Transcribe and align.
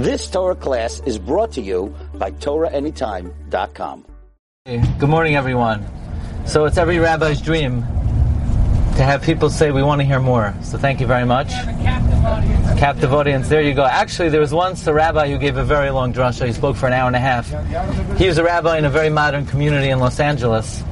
This 0.00 0.30
Torah 0.30 0.54
class 0.54 1.02
is 1.04 1.18
brought 1.18 1.52
to 1.52 1.60
you 1.60 1.94
by 2.14 2.30
TorahAnytime.com. 2.30 4.06
Good 4.64 5.10
morning, 5.10 5.36
everyone. 5.36 5.84
So 6.46 6.64
it's 6.64 6.78
every 6.78 6.98
rabbi's 6.98 7.42
dream 7.42 7.82
to 7.82 9.02
have 9.02 9.20
people 9.20 9.50
say, 9.50 9.70
We 9.72 9.82
want 9.82 10.00
to 10.00 10.06
hear 10.06 10.18
more. 10.18 10.54
So 10.62 10.78
thank 10.78 11.02
you 11.02 11.06
very 11.06 11.26
much. 11.26 11.50
Captive 11.50 12.24
audience. 12.24 12.80
Captive 12.80 13.12
audience. 13.12 13.48
There 13.50 13.60
you 13.60 13.74
go. 13.74 13.84
Actually, 13.84 14.30
there 14.30 14.40
was 14.40 14.54
once 14.54 14.86
a 14.86 14.94
rabbi 14.94 15.28
who 15.28 15.36
gave 15.36 15.58
a 15.58 15.64
very 15.64 15.90
long 15.90 16.14
drasha. 16.14 16.46
He 16.46 16.54
spoke 16.54 16.76
for 16.76 16.86
an 16.86 16.94
hour 16.94 17.06
and 17.06 17.14
a 17.14 17.20
half. 17.20 17.50
He 18.16 18.26
was 18.26 18.38
a 18.38 18.42
rabbi 18.42 18.78
in 18.78 18.86
a 18.86 18.90
very 18.90 19.10
modern 19.10 19.44
community 19.44 19.90
in 19.90 19.98
Los 19.98 20.18
Angeles. 20.18 20.82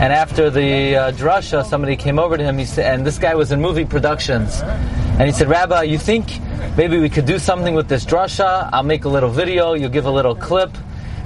And 0.00 0.12
after 0.12 0.50
the 0.50 0.96
uh, 0.96 1.12
drasha, 1.12 1.64
somebody 1.64 1.96
came 1.96 2.18
over 2.18 2.36
to 2.36 2.42
him. 2.42 2.58
He 2.58 2.64
said, 2.64 2.92
and 2.92 3.06
this 3.06 3.16
guy 3.18 3.34
was 3.36 3.52
in 3.52 3.60
movie 3.60 3.84
productions. 3.84 4.60
And 4.62 5.22
he 5.22 5.32
said, 5.32 5.48
Rabbi, 5.48 5.84
you 5.84 5.98
think 5.98 6.40
maybe 6.76 6.98
we 6.98 7.08
could 7.08 7.26
do 7.26 7.38
something 7.38 7.74
with 7.74 7.88
this 7.88 8.04
drasha? 8.04 8.68
I'll 8.72 8.82
make 8.82 9.04
a 9.04 9.08
little 9.08 9.30
video. 9.30 9.74
You'll 9.74 9.90
give 9.90 10.06
a 10.06 10.10
little 10.10 10.34
clip. 10.34 10.76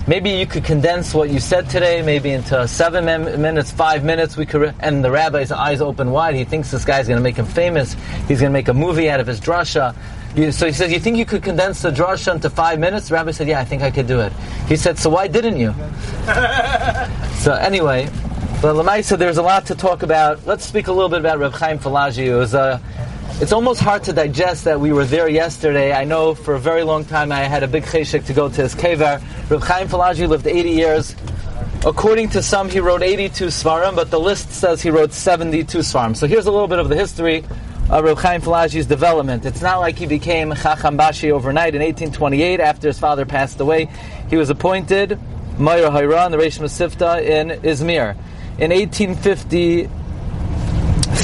Maybe 0.07 0.31
you 0.31 0.47
could 0.47 0.65
condense 0.65 1.15
what 1.15 1.29
you 1.31 1.41
said 1.41 1.69
today, 1.69 2.03
maybe 2.03 2.31
into 2.31 2.69
seven 2.69 3.05
min- 3.05 3.41
minutes, 3.43 3.71
five 3.71 4.05
minutes. 4.05 4.37
We 4.37 4.47
could, 4.47 4.75
and 4.81 5.05
the 5.05 5.11
rabbi's 5.11 5.53
eyes 5.53 5.81
open 5.81 6.11
wide. 6.11 6.35
He 6.35 6.45
thinks 6.45 6.71
this 6.71 6.85
guy's 6.85 7.09
going 7.09 7.19
to 7.19 7.23
make 7.23 7.37
him 7.37 7.47
famous. 7.47 7.95
He's 8.27 8.41
going 8.41 8.51
to 8.51 8.59
make 8.59 8.69
a 8.69 8.75
movie 8.75 9.11
out 9.11 9.21
of 9.21 9.27
his 9.27 9.41
drasha. 9.41 9.95
So 10.53 10.67
he 10.67 10.73
says, 10.73 10.93
"You 10.93 10.99
think 10.99 11.19
you 11.19 11.27
could 11.27 11.43
condense 11.43 11.83
the 11.83 11.91
drasha 11.91 12.35
into 12.35 12.49
five 12.49 12.79
minutes?" 12.79 13.09
The 13.09 13.17
rabbi 13.17 13.33
said, 13.33 13.49
"Yeah, 13.49 13.61
I 13.61 13.65
think 13.65 13.83
I 13.83 13.91
could 13.91 14.07
do 14.07 14.21
it." 14.21 14.33
He 14.67 14.77
said, 14.77 14.99
"So 14.99 15.11
why 15.11 15.27
didn't 15.27 15.59
you?" 15.59 15.75
so 17.35 17.53
anyway, 17.53 18.09
but 18.61 18.75
Lamaisa, 18.75 19.17
there's 19.17 19.39
a 19.39 19.43
lot 19.43 19.67
to 19.67 19.77
talk 19.77 20.03
about. 20.03 20.45
Let's 20.45 20.65
speak 20.65 20.89
a 20.89 20.93
little 20.93 21.09
bit 21.09 21.21
about 21.21 21.39
Reb 21.39 21.53
Chaim 21.53 21.79
Falaji. 21.79 22.27
It 22.27 22.35
was 22.35 22.55
a 22.55 22.83
it's 23.41 23.53
almost 23.53 23.81
hard 23.81 24.03
to 24.05 24.13
digest 24.13 24.65
that 24.65 24.81
we 24.81 24.93
were 24.93 25.05
there 25.05 25.29
yesterday. 25.29 25.93
I 25.93 26.03
know 26.03 26.35
for 26.35 26.57
a 26.57 26.59
very 26.59 26.83
long 26.83 27.05
time 27.05 27.31
I 27.31 27.43
had 27.43 27.63
a 27.63 27.69
big 27.69 27.85
cheshik 27.85 28.27
to 28.27 28.33
go 28.33 28.49
to 28.49 28.63
his 28.63 28.75
kever. 28.75 29.23
Reb 29.49 29.63
Chaim 29.63 29.87
Falaji 29.87 30.27
lived 30.27 30.49
80 30.49 30.71
years. 30.71 31.15
According 31.87 32.31
to 32.31 32.43
some, 32.43 32.69
he 32.69 32.81
wrote 32.81 33.05
82 33.05 33.47
svarim, 33.47 33.95
but 33.95 34.11
the 34.11 34.19
list 34.19 34.51
says 34.51 34.83
he 34.83 34.91
wrote 34.91 35.13
72 35.13 35.79
svarim. 35.79 36.17
So 36.17 36.27
here's 36.27 36.47
a 36.47 36.51
little 36.51 36.67
bit 36.67 36.81
of 36.81 36.89
the 36.89 36.97
history 36.97 37.45
of 37.91 38.03
Reb 38.03 38.19
Chaim 38.19 38.41
Falaji's 38.41 38.87
development. 38.87 39.47
It's 39.47 39.63
not 39.63 39.79
like 39.79 39.97
he 39.97 40.07
became 40.07 40.53
Chacham 40.57 40.97
Bashi 40.97 41.31
overnight. 41.31 41.77
In 41.77 41.83
1828, 41.83 42.59
after 42.59 42.89
his 42.89 42.99
father 42.99 43.25
passed 43.25 43.61
away, 43.61 43.89
he 44.29 44.37
was 44.37 44.51
appointed 44.51 45.11
Meir 45.61 45.91
Hayran, 45.91 46.33
the 46.33 46.39
Reish 46.39 46.59
Masifta 46.59 47.23
in 47.23 47.51
Izmir. 47.63 48.17
In 48.59 48.73
1850, 48.73 49.89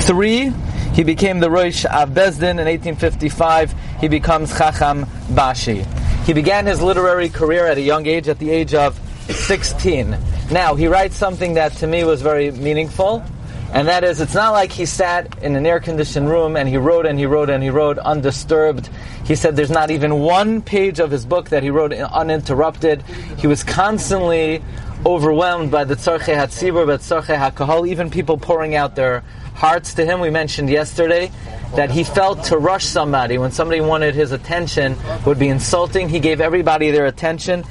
three, 0.06 0.52
he 0.92 1.02
became 1.02 1.40
the 1.40 1.50
Rosh 1.50 1.84
of 1.84 2.10
Bezdin. 2.10 2.60
In 2.60 2.68
1855, 2.68 3.74
he 4.00 4.06
becomes 4.06 4.56
Chacham 4.56 5.04
Bashi. 5.30 5.84
He 6.26 6.32
began 6.32 6.66
his 6.66 6.80
literary 6.80 7.28
career 7.28 7.66
at 7.66 7.76
a 7.76 7.80
young 7.80 8.06
age, 8.06 8.28
at 8.28 8.38
the 8.38 8.50
age 8.50 8.72
of 8.72 8.96
16. 9.28 10.16
Now, 10.52 10.76
he 10.76 10.86
writes 10.86 11.16
something 11.16 11.54
that 11.54 11.72
to 11.78 11.88
me 11.88 12.04
was 12.04 12.22
very 12.22 12.52
meaningful, 12.52 13.24
and 13.72 13.88
that 13.88 14.04
is, 14.04 14.20
it's 14.20 14.34
not 14.34 14.52
like 14.52 14.70
he 14.70 14.86
sat 14.86 15.42
in 15.42 15.56
an 15.56 15.66
air-conditioned 15.66 16.30
room 16.30 16.54
and 16.54 16.68
he 16.68 16.76
wrote 16.76 17.04
and 17.04 17.18
he 17.18 17.26
wrote 17.26 17.50
and 17.50 17.60
he 17.60 17.70
wrote 17.70 17.98
undisturbed. 17.98 18.88
He 19.24 19.34
said 19.34 19.56
there's 19.56 19.70
not 19.70 19.90
even 19.90 20.20
one 20.20 20.62
page 20.62 21.00
of 21.00 21.10
his 21.10 21.26
book 21.26 21.48
that 21.48 21.64
he 21.64 21.70
wrote 21.70 21.92
uninterrupted. 21.92 23.02
He 23.38 23.48
was 23.48 23.64
constantly 23.64 24.62
overwhelmed 25.06 25.70
by 25.70 25.84
the 25.84 25.94
tzarche 25.96 26.34
hatzibur, 26.34 26.86
by 26.86 26.96
tzarche 26.96 27.36
hakahol, 27.36 27.86
even 27.86 28.10
people 28.10 28.38
pouring 28.38 28.74
out 28.74 28.96
their 28.96 29.22
hearts 29.54 29.94
to 29.94 30.04
him. 30.04 30.20
We 30.20 30.30
mentioned 30.30 30.70
yesterday 30.70 31.30
that 31.76 31.90
he 31.90 32.04
felt 32.04 32.44
to 32.44 32.58
rush 32.58 32.84
somebody 32.86 33.38
when 33.38 33.50
somebody 33.50 33.80
wanted 33.80 34.14
his 34.14 34.32
attention 34.32 34.96
would 35.26 35.38
be 35.38 35.48
insulting. 35.48 36.08
He 36.08 36.20
gave 36.20 36.40
everybody 36.40 36.90
their 36.90 37.06
attention, 37.06 37.64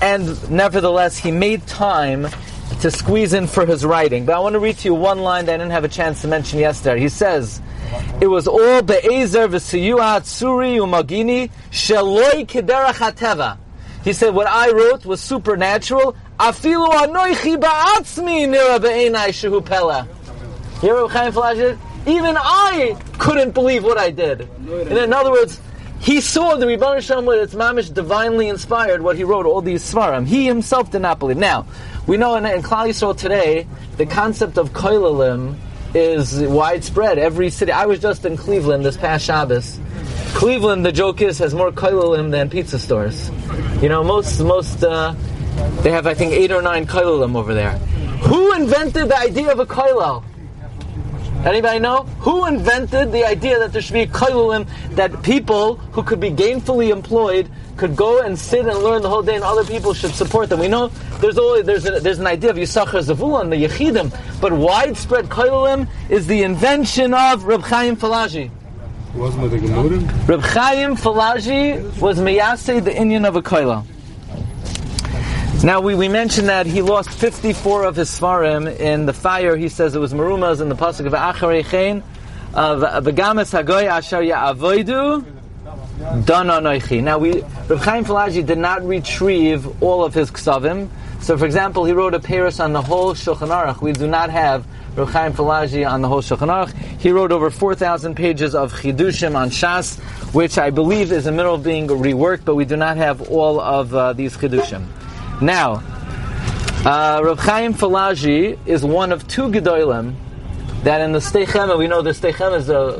and 0.00 0.50
nevertheless, 0.50 1.18
he 1.18 1.30
made 1.30 1.66
time 1.66 2.28
to 2.80 2.90
squeeze 2.90 3.32
in 3.32 3.46
for 3.46 3.66
his 3.66 3.84
writing. 3.84 4.24
But 4.24 4.36
I 4.36 4.38
want 4.38 4.54
to 4.54 4.60
read 4.60 4.78
to 4.78 4.88
you 4.88 4.94
one 4.94 5.18
line 5.18 5.46
that 5.46 5.54
I 5.54 5.56
didn't 5.56 5.72
have 5.72 5.84
a 5.84 5.88
chance 5.88 6.22
to 6.22 6.28
mention 6.28 6.58
yesterday. 6.58 7.00
He 7.00 7.08
says, 7.08 7.60
"It 8.20 8.28
was 8.28 8.46
all 8.46 8.82
be'ezer 8.82 9.48
v'siyuat 9.48 10.22
suri 10.22 10.78
umagini 10.78 11.50
sheloi 11.70 12.46
kederach 12.46 12.94
hateva." 12.94 13.56
He 14.04 14.12
said, 14.12 14.34
"What 14.34 14.46
I 14.46 14.70
wrote 14.70 15.04
was 15.04 15.20
supernatural. 15.20 16.14
Afilu 16.38 16.88
anoichi 16.88 17.60
ba'atzmi 17.60 18.48
nira 18.48 18.80
be'enai 18.80 19.28
shehu 19.28 19.64
pela." 19.64 20.06
Here, 20.80 20.94
Reb 20.94 21.10
Chaim 21.10 21.32
Falash, 21.32 21.78
even 22.06 22.36
I 22.38 22.96
couldn't 23.18 23.52
believe 23.52 23.82
what 23.82 23.98
I 23.98 24.10
did. 24.10 24.42
And 24.68 24.92
in 24.92 25.12
other 25.12 25.32
words, 25.32 25.60
he 26.00 26.20
saw 26.20 26.56
the 26.56 26.66
Rebbe 26.66 27.00
Shem 27.02 27.26
with 27.26 27.40
its 27.40 27.54
mamish 27.54 27.92
divinely 27.92 28.48
inspired 28.48 29.02
what 29.02 29.16
he 29.16 29.24
wrote 29.24 29.46
all 29.46 29.60
these 29.60 29.82
svarim. 29.82 30.26
He 30.26 30.46
himself 30.46 30.92
did 30.92 31.02
not 31.02 31.18
believe. 31.18 31.36
Now, 31.36 31.66
we 32.06 32.16
know 32.16 32.36
in, 32.36 32.46
in 32.46 32.62
Klal 32.62 32.88
Yisrael 32.88 33.16
today, 33.16 33.66
the 33.96 34.06
concept 34.06 34.58
of 34.58 34.72
koilalim 34.72 35.56
is 35.94 36.40
widespread. 36.40 37.18
Every 37.18 37.50
city. 37.50 37.72
I 37.72 37.86
was 37.86 37.98
just 37.98 38.24
in 38.24 38.36
Cleveland 38.36 38.84
this 38.84 38.96
past 38.96 39.24
Shabbos. 39.24 39.80
Cleveland, 40.34 40.86
the 40.86 40.92
joke 40.92 41.20
is, 41.20 41.38
has 41.38 41.52
more 41.54 41.72
koilalim 41.72 42.30
than 42.30 42.48
pizza 42.48 42.78
stores. 42.78 43.30
You 43.82 43.88
know, 43.88 44.04
most 44.04 44.40
most 44.40 44.84
uh, 44.84 45.14
they 45.82 45.90
have 45.90 46.06
I 46.06 46.14
think 46.14 46.32
eight 46.32 46.50
or 46.50 46.62
nine 46.62 46.86
koilalim 46.86 47.36
over 47.36 47.54
there. 47.54 47.72
Who 48.28 48.52
invented 48.54 49.08
the 49.08 49.18
idea 49.18 49.52
of 49.52 49.60
a 49.60 49.66
koilal? 49.66 50.24
Anybody 51.44 51.78
know? 51.78 52.02
Who 52.18 52.46
invented 52.46 53.12
the 53.12 53.24
idea 53.24 53.60
that 53.60 53.72
there 53.72 53.80
should 53.80 53.92
be 53.92 54.00
a 54.00 54.06
koilalim, 54.08 54.68
that 54.96 55.22
people 55.22 55.76
who 55.76 56.02
could 56.02 56.18
be 56.18 56.30
gainfully 56.30 56.90
employed 56.90 57.48
could 57.76 57.94
go 57.94 58.22
and 58.22 58.36
sit 58.36 58.66
and 58.66 58.76
learn 58.78 59.02
the 59.02 59.08
whole 59.08 59.22
day 59.22 59.36
and 59.36 59.44
other 59.44 59.62
people 59.64 59.94
should 59.94 60.10
support 60.10 60.48
them? 60.48 60.58
We 60.58 60.66
know 60.66 60.88
there's 61.20 61.38
always, 61.38 61.64
there's, 61.64 61.86
a, 61.86 62.00
there's 62.00 62.18
an 62.18 62.26
idea 62.26 62.50
of 62.50 62.56
Yisachar 62.56 63.40
and 63.40 63.52
the 63.52 63.56
Yechidim, 63.56 64.40
but 64.40 64.52
widespread 64.52 65.26
koilalim 65.26 65.88
is 66.10 66.26
the 66.26 66.42
invention 66.42 67.14
of 67.14 67.44
Reb 67.44 67.62
Chaim 67.62 67.96
Falaji. 67.96 68.50
Wasn't 69.14 69.52
it 69.52 69.62
a? 69.62 70.24
Reb 70.26 70.42
Chaim 70.42 70.96
Falaji 70.96 72.00
was 72.00 72.18
Miyase, 72.18 72.82
the 72.82 72.94
Indian 72.94 73.24
of 73.24 73.36
a 73.36 73.42
koilal. 73.42 73.86
Now 75.64 75.80
we, 75.80 75.96
we 75.96 76.06
mentioned 76.06 76.48
that 76.48 76.66
he 76.66 76.82
lost 76.82 77.10
54 77.10 77.82
of 77.82 77.96
his 77.96 78.08
svarim 78.08 78.78
in 78.78 79.06
the 79.06 79.12
fire. 79.12 79.56
He 79.56 79.68
says 79.68 79.96
it 79.96 79.98
was 79.98 80.14
marumas 80.14 80.60
in 80.60 80.68
the 80.68 80.76
pasuk 80.76 81.06
of 81.06 81.12
Acharei 81.14 81.68
Chen 81.68 82.04
of 82.54 83.04
Begamas 83.04 83.52
Hagoy 83.52 83.86
Asher 83.86 84.18
Ya'avoidu 84.18 85.24
Dana 86.24 86.60
Noichi. 86.60 87.02
Now 87.02 87.18
we 87.18 87.42
Reb 87.66 87.80
Chaim 87.80 88.04
Falaji 88.04 88.46
did 88.46 88.58
not 88.58 88.86
retrieve 88.86 89.82
all 89.82 90.04
of 90.04 90.14
his 90.14 90.30
ksavim. 90.30 90.88
So 91.20 91.36
for 91.36 91.44
example, 91.44 91.84
he 91.84 91.92
wrote 91.92 92.14
a 92.14 92.20
paris 92.20 92.60
on 92.60 92.72
the 92.72 92.80
whole 92.80 93.14
Shulchan 93.14 93.48
Aruch. 93.48 93.80
We 93.80 93.92
do 93.92 94.06
not 94.06 94.30
have 94.30 94.64
Reb 94.94 95.08
Chaim 95.08 95.32
Falaji 95.32 95.90
on 95.90 96.02
the 96.02 96.08
whole 96.08 96.22
Shulchan 96.22 96.46
Aruch. 96.46 96.72
He 97.00 97.10
wrote 97.10 97.32
over 97.32 97.50
4,000 97.50 98.14
pages 98.14 98.54
of 98.54 98.72
Chidushim 98.72 99.34
on 99.34 99.50
Shas, 99.50 99.98
which 100.32 100.56
I 100.56 100.70
believe 100.70 101.10
is 101.10 101.26
in 101.26 101.34
the 101.34 101.36
middle 101.36 101.56
of 101.56 101.64
being 101.64 101.88
reworked, 101.88 102.44
but 102.44 102.54
we 102.54 102.64
do 102.64 102.76
not 102.76 102.96
have 102.96 103.28
all 103.28 103.60
of 103.60 103.92
uh, 103.92 104.12
these 104.12 104.36
Chidushim. 104.36 104.86
Now, 105.40 105.84
uh, 106.84 107.20
Rav 107.22 107.38
Chaim 107.38 107.72
Falaji 107.72 108.58
is 108.66 108.84
one 108.84 109.12
of 109.12 109.28
two 109.28 109.44
Gedolim 109.44 110.16
that 110.82 111.00
in 111.00 111.12
the 111.12 111.20
Sdei 111.20 111.46
Chemed, 111.46 111.78
we 111.78 111.86
know 111.86 112.02
the 112.02 112.10
Sdei 112.10 112.32
Chemed 112.32 112.58
is 112.58 112.68
a 112.68 112.96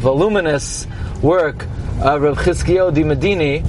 voluminous 0.00 0.86
work 1.20 1.66
of 2.00 2.22
Rav 2.22 2.38
Chizkiyo 2.38 2.94
di 2.94 3.02
Medini. 3.02 3.62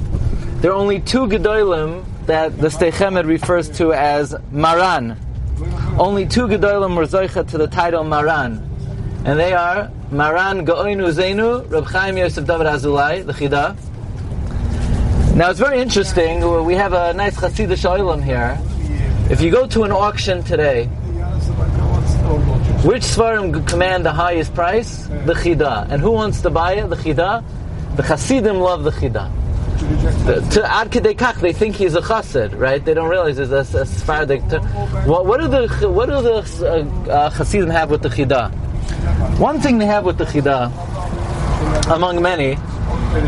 There 0.62 0.70
are 0.70 0.74
only 0.74 1.00
two 1.00 1.26
Gedolim 1.26 2.02
that 2.24 2.56
the 2.56 2.68
Sdei 2.68 2.92
Chemed 2.92 3.26
refers 3.26 3.68
to 3.76 3.92
as 3.92 4.34
Maran. 4.50 5.18
Only 5.98 6.26
two 6.26 6.46
Gedolim 6.46 6.96
were 6.96 7.04
Zoicha 7.04 7.46
to 7.50 7.58
the 7.58 7.66
title 7.66 8.04
Maran. 8.04 8.70
And 9.26 9.38
they 9.38 9.52
are 9.52 9.90
Maran 10.10 10.64
Gaoinu 10.64 11.12
Zenu, 11.12 11.70
Rav 11.70 11.84
Chaim 11.84 12.16
Yosef 12.16 12.46
David 12.46 12.68
Azulai, 12.68 13.26
the 13.26 13.34
Chidah, 13.34 13.76
now 15.34 15.50
it's 15.50 15.58
very 15.58 15.80
interesting. 15.80 16.64
We 16.64 16.74
have 16.74 16.92
a 16.92 17.12
nice 17.12 17.36
Hasidic 17.36 17.82
oilam 17.84 18.22
here. 18.22 18.58
If 19.30 19.40
you 19.40 19.50
go 19.50 19.66
to 19.66 19.82
an 19.82 19.90
auction 19.90 20.44
today, 20.44 20.84
which 22.84 23.02
svarim 23.02 23.66
command 23.66 24.06
the 24.06 24.12
highest 24.12 24.54
price? 24.54 25.06
The 25.06 25.34
chida. 25.34 25.90
And 25.90 26.00
who 26.00 26.12
wants 26.12 26.40
to 26.42 26.50
buy 26.50 26.74
it? 26.74 26.88
The 26.88 26.96
chida. 26.96 27.42
The 27.96 28.02
Hasidim 28.02 28.58
love 28.60 28.84
the 28.84 28.92
chida. 28.92 29.30
To 30.52 30.72
ad 30.72 30.92
kach, 30.92 31.40
they 31.40 31.52
think 31.52 31.74
he's 31.74 31.96
a 31.96 32.00
chassid, 32.00 32.56
right? 32.56 32.84
They 32.84 32.94
don't 32.94 33.10
realize 33.10 33.36
there's 33.36 33.74
a, 33.74 33.80
a 33.80 33.86
Sephardic. 33.86 34.42
What, 35.04 35.26
what 35.26 35.40
do 35.40 35.48
the 35.48 35.90
what 35.90 36.06
do 36.06 36.22
the 36.22 37.10
uh, 37.10 37.30
Hasidim 37.30 37.70
have 37.70 37.90
with 37.90 38.02
the 38.02 38.08
chida? 38.08 38.52
One 39.38 39.60
thing 39.60 39.78
they 39.78 39.86
have 39.86 40.04
with 40.04 40.18
the 40.18 40.26
chida, 40.26 40.70
among 41.92 42.22
many, 42.22 42.56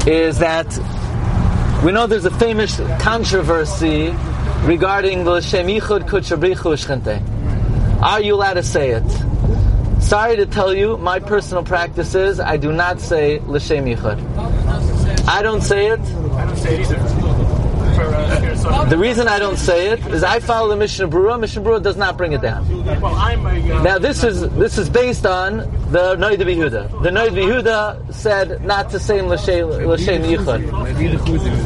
is 0.06 0.38
that 0.38 0.66
we 1.86 1.92
know 1.92 2.08
there's 2.08 2.24
a 2.24 2.32
famous 2.32 2.80
controversy 2.98 4.08
regarding 4.64 5.22
the 5.22 5.40
Shem 5.40 5.68
Yichud 5.68 6.08
Kuchabrichu 6.08 6.74
Shchente. 6.74 8.02
Are 8.02 8.20
you 8.20 8.34
allowed 8.34 8.54
to 8.54 8.64
say 8.64 8.90
it? 8.90 9.08
Sorry 10.02 10.34
to 10.34 10.46
tell 10.46 10.74
you, 10.74 10.96
my 10.96 11.20
personal 11.20 11.62
practice 11.62 12.16
is 12.16 12.40
I 12.40 12.56
do 12.56 12.72
not 12.72 12.98
say 12.98 13.38
L'Shem 13.38 13.84
Yichud. 13.84 14.18
I 15.28 15.42
don't 15.42 15.60
say 15.60 15.86
it. 15.86 16.00
I 16.00 16.44
don't 16.44 16.56
say 16.56 16.74
it 16.74 16.90
either. 16.90 17.15
The 18.86 18.98
reason 18.98 19.28
I 19.28 19.38
don't 19.38 19.56
say 19.56 19.88
it 19.90 20.04
is 20.06 20.22
I 20.24 20.40
follow 20.40 20.68
the 20.68 20.76
Mishnah 20.76 21.08
Berurah. 21.08 21.38
Mishnah 21.38 21.62
Berurah 21.62 21.82
does 21.82 21.96
not 21.96 22.16
bring 22.16 22.32
it 22.32 22.40
down. 22.40 22.66
Now 23.82 23.98
this 23.98 24.24
is 24.24 24.48
this 24.50 24.78
is 24.78 24.88
based 24.88 25.26
on 25.26 25.58
the 25.90 26.16
Noid 26.16 26.38
Yehuda. 26.38 27.02
The 27.02 27.10
Noid 27.10 27.32
Yehuda 27.32 28.12
said 28.12 28.64
not 28.64 28.90
to 28.90 28.98
say 28.98 29.22
L'Shem 29.22 29.68
Yichud. 29.68 30.70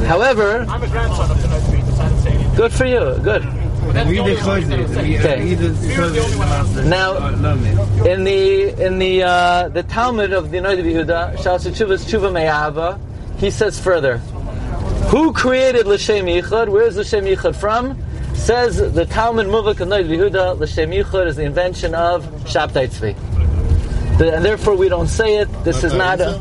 However, 0.07 0.67
good 2.57 2.73
for 2.73 2.85
you. 2.87 3.19
Good. 3.23 3.45
Okay. 3.91 5.57
Now, 6.89 7.29
in 8.05 8.25
the 8.25 8.87
in 8.87 8.99
the 8.99 9.23
uh, 9.23 9.69
the 9.69 9.83
Talmud 9.85 10.33
of 10.33 10.51
the 10.51 10.59
Noid 10.59 10.79
Yehuda, 10.83 11.37
Shalas 11.37 11.67
Chuvas 11.73 12.05
Chuva 12.05 12.31
Me'ava, 12.33 12.99
he 13.39 13.51
says 13.51 13.81
further, 13.81 14.21
who 15.11 15.33
created 15.33 15.89
L'Shem 15.89 16.27
Yichud? 16.27 16.69
Where 16.69 16.85
is 16.85 16.97
L'Shem 16.97 17.25
Yichud 17.25 17.57
from? 17.57 18.01
Says 18.35 18.77
the 18.93 19.05
Talmud 19.05 19.49
Muvak 19.49 19.75
Noid 19.75 20.09
Yehuda, 20.09 20.61
L'Shem 20.61 20.91
Yichud 20.93 21.27
is 21.27 21.35
the 21.35 21.43
invention 21.43 21.97
of 21.97 22.25
Shabtai 22.45 22.89
Tzvi. 22.89 24.19
The, 24.19 24.37
and 24.37 24.45
therefore 24.45 24.77
we 24.77 24.89
don't 24.89 25.09
say 25.09 25.39
it. 25.39 25.49
This 25.65 25.83
is 25.83 25.95
not 25.95 26.21
a. 26.21 26.41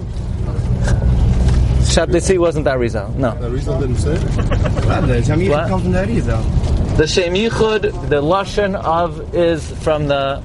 Shabtai 1.89 2.21
Tzvi 2.21 2.38
wasn't 2.38 2.66
that 2.66 2.77
Arizal. 2.77 3.16
No. 3.16 3.31
Arizal 3.31 3.81
didn't 3.81 3.98
say 3.98 4.13
it? 4.13 5.50
What? 5.50 5.68
comes 5.68 5.83
from 5.83 5.92
the 5.92 6.06
Arizal. 6.06 6.98
The 6.98 7.07
Shem 7.07 7.33
Yichud, 7.33 8.10
the 8.10 8.22
lashon 8.22 8.75
of 8.75 9.33
is 9.33 9.72
from 9.81 10.07
the 10.07 10.44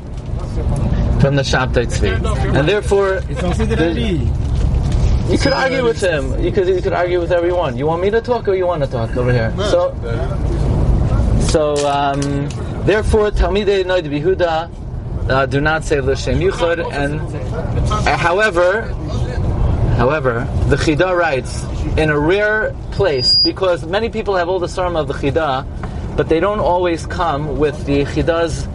from 1.20 1.36
the 1.36 1.42
Shabtai 1.42 1.86
Tzvi, 1.88 2.56
and 2.58 2.66
therefore 2.66 3.20
It's 3.28 3.42
also 3.42 3.66
the 3.66 3.76
Ari. 3.76 4.43
You 5.30 5.38
could 5.38 5.52
argue 5.52 5.84
with 5.84 6.00
him. 6.00 6.42
You 6.42 6.52
could 6.52 6.68
you 6.68 6.82
could 6.82 6.92
argue 6.92 7.20
with 7.20 7.32
everyone. 7.32 7.76
You 7.76 7.86
want 7.86 8.02
me 8.02 8.10
to 8.10 8.20
talk 8.20 8.46
or 8.48 8.54
you 8.54 8.66
want 8.66 8.82
to 8.84 8.90
talk 8.90 9.16
over 9.16 9.32
here? 9.32 9.52
So 9.70 9.94
so 11.40 11.86
um, 11.88 12.20
therefore 12.84 13.30
Talmidei 13.30 13.84
Noid 13.84 14.04
Bihuda 14.04 14.70
uh, 15.30 15.46
do 15.46 15.60
not 15.60 15.84
say 15.84 16.00
L'Shem 16.00 16.38
Yichud, 16.38 16.92
and 16.92 17.20
uh, 17.90 18.16
however, 18.16 18.82
however, 19.96 20.46
the 20.68 20.76
Chida 20.76 21.16
writes 21.16 21.64
in 21.96 22.10
a 22.10 22.18
rare 22.18 22.74
place 22.90 23.38
because 23.38 23.86
many 23.86 24.10
people 24.10 24.36
have 24.36 24.48
all 24.48 24.58
the 24.58 24.68
sarm 24.68 24.96
of 24.96 25.08
the 25.08 25.14
Chida, 25.14 25.66
but 26.16 26.28
they 26.28 26.40
don't 26.40 26.60
always 26.60 27.06
come 27.06 27.56
with 27.56 27.86
the 27.86 28.04
Chida's 28.04 28.66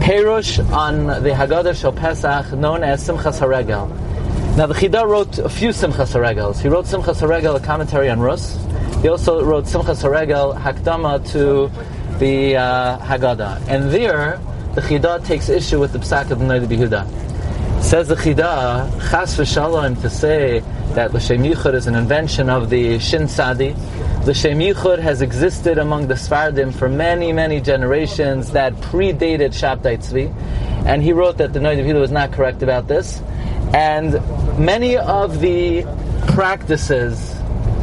Perush 0.00 0.58
on 0.72 1.06
the 1.06 1.30
Haggadah 1.30 1.80
Shal 1.80 1.92
Pesach, 1.92 2.52
known 2.52 2.82
as 2.82 3.06
Simchas 3.06 3.38
Haregel. 3.40 4.09
Now 4.56 4.66
the 4.66 4.74
Chida 4.74 5.06
wrote 5.08 5.38
a 5.38 5.48
few 5.48 5.68
Simchas 5.70 6.12
Haregels. 6.12 6.60
He 6.60 6.68
wrote 6.68 6.84
Simchas 6.84 7.20
Haregel, 7.20 7.56
a 7.56 7.60
commentary 7.60 8.10
on 8.10 8.20
Rus. 8.20 8.58
He 9.00 9.08
also 9.08 9.42
wrote 9.44 9.64
Simchas 9.64 10.02
Haregel, 10.02 10.60
Hakdama 10.60 11.26
to 11.32 11.70
the 12.18 12.56
uh, 12.56 12.98
Haggadah. 12.98 13.68
And 13.68 13.90
there, 13.90 14.38
the 14.74 14.82
Chida 14.82 15.24
takes 15.24 15.48
issue 15.48 15.78
with 15.78 15.92
the 15.92 16.00
Psak 16.00 16.30
of 16.30 16.38
Noid 16.38 16.66
Behuda. 16.66 17.06
Says 17.80 18.08
the 18.08 18.16
Chida, 18.16 18.90
Chas 19.10 19.36
v'shalom 19.38 19.98
to 20.02 20.10
say 20.10 20.60
that 20.94 21.14
L'Shem 21.14 21.42
Yichud 21.42 21.72
is 21.72 21.86
an 21.86 21.94
invention 21.94 22.50
of 22.50 22.68
the 22.68 22.98
Shin 22.98 23.28
Sadi. 23.28 23.72
L'Shem 24.26 24.58
Yichud 24.58 24.98
has 24.98 25.22
existed 25.22 25.78
among 25.78 26.08
the 26.08 26.14
Sfardim 26.14 26.74
for 26.74 26.88
many, 26.88 27.32
many 27.32 27.60
generations 27.60 28.50
that 28.50 28.74
predated 28.74 29.50
Shabtai 29.54 29.98
Tzvi. 29.98 30.34
And 30.84 31.02
he 31.02 31.12
wrote 31.12 31.38
that 31.38 31.52
the 31.52 31.60
Noid 31.60 31.82
Behuda 31.82 32.00
was 32.00 32.10
not 32.10 32.32
correct 32.32 32.62
about 32.62 32.88
this. 32.88 33.22
And 33.74 34.14
many 34.58 34.96
of 34.96 35.40
the 35.40 35.84
practices 36.28 37.34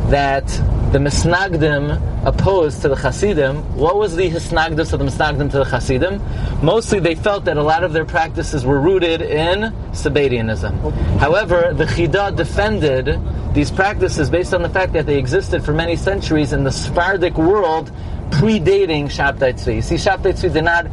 that 0.10 0.45
the 0.92 1.00
Misnagdim 1.00 2.25
opposed 2.25 2.81
to 2.81 2.89
the 2.89 2.95
Hasidim, 2.95 3.57
what 3.75 3.98
was 3.98 4.16
the 4.16 4.30
Hisnagdus 4.30 4.94
of 4.94 5.00
the 5.00 5.06
Misnagdim 5.06 5.51
to 5.51 5.60
the 5.60 5.66
Hasidim? 5.66 6.22
Mostly 6.62 7.00
they 7.00 7.16
felt 7.16 7.45
that 7.45 7.57
a 7.57 7.63
lot 7.63 7.84
of 7.84 7.94
their 7.94 8.06
practices 8.06 8.66
were 8.66 8.80
rooted 8.80 9.22
in 9.22 9.74
Sabbateanism. 9.92 10.92
However, 11.19 11.74
the 11.74 11.86
Chida 11.86 12.36
defended 12.36 13.19
these 13.54 13.72
practices 13.72 14.30
based 14.30 14.54
on 14.54 14.62
the 14.62 14.69
fact 14.69 14.94
that 14.94 15.06
they 15.06 15.18
existed 15.18 15.63
for 15.63 15.74
many 15.74 15.95
centuries 15.95 16.54
in 16.54 16.63
the 16.63 16.72
Sephardic 16.72 17.38
world 17.38 17.92
predating 18.30 19.06
Shabtai 19.06 19.54
Tzvi. 19.54 19.75
You 19.75 19.81
see, 19.81 19.95
Shabtai 19.95 20.34
Tzvi 20.34 20.54
did 20.54 20.63
not 20.63 20.88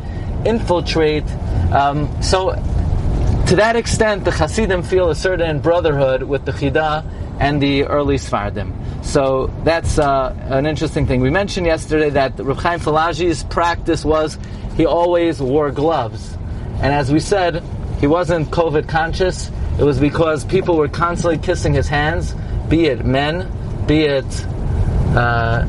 infiltrate. 0.46 1.28
Um, 1.72 2.22
so 2.22 2.50
to 3.46 3.56
that 3.56 3.76
extent, 3.76 4.24
the 4.24 4.30
Hasidim 4.30 4.82
feel 4.82 5.10
a 5.10 5.14
certain 5.14 5.60
brotherhood 5.60 6.22
with 6.22 6.44
the 6.44 6.52
Chida 6.52 7.04
and 7.40 7.60
the 7.60 7.84
early 7.84 8.16
Sfardim. 8.16 8.72
So 9.04 9.52
that's 9.64 9.98
uh, 9.98 10.34
an 10.44 10.66
interesting 10.66 11.06
thing. 11.06 11.20
We 11.20 11.30
mentioned 11.30 11.66
yesterday 11.66 12.10
that 12.10 12.38
Reb 12.38 12.56
Chaim 12.56 12.80
Falaji's 12.80 13.44
practice 13.44 14.04
was 14.04 14.38
he 14.76 14.86
always 14.86 15.42
wore 15.42 15.70
gloves. 15.70 16.36
And 16.80 16.92
as 16.92 17.12
we 17.12 17.20
said, 17.20 17.62
he 18.00 18.06
wasn't 18.06 18.48
COVID 18.50 18.88
conscious. 18.88 19.50
It 19.78 19.84
was 19.84 20.00
because 20.00 20.44
people 20.44 20.76
were 20.76 20.88
constantly 20.88 21.38
kissing 21.38 21.74
his 21.74 21.88
hands, 21.88 22.34
be 22.68 22.86
it 22.86 23.04
men, 23.04 23.50
be 23.86 24.04
it 24.04 24.46
uh, 25.14 25.66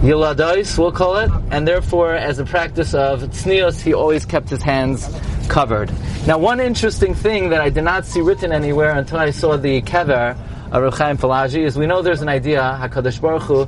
Yiladais, 0.00 0.78
we'll 0.78 0.92
call 0.92 1.16
it, 1.16 1.30
and 1.50 1.66
therefore, 1.66 2.14
as 2.14 2.38
a 2.38 2.44
practice 2.44 2.94
of 2.94 3.20
tznius, 3.22 3.80
he 3.80 3.92
always 3.92 4.24
kept 4.24 4.48
his 4.48 4.62
hands 4.62 5.08
covered. 5.48 5.90
Now, 6.24 6.38
one 6.38 6.60
interesting 6.60 7.14
thing 7.14 7.48
that 7.50 7.60
I 7.60 7.68
did 7.68 7.82
not 7.82 8.06
see 8.06 8.20
written 8.20 8.52
anywhere 8.52 8.90
until 8.90 9.18
I 9.18 9.32
saw 9.32 9.56
the 9.56 9.82
kever 9.82 10.36
of 10.70 10.82
Reb 10.84 10.94
Chaim 10.94 11.18
Falaji 11.18 11.64
is 11.64 11.76
we 11.76 11.86
know 11.86 12.00
there's 12.00 12.22
an 12.22 12.28
idea 12.28 12.78
Hakadosh 12.80 13.20
Baruch 13.20 13.42
Hu 13.42 13.62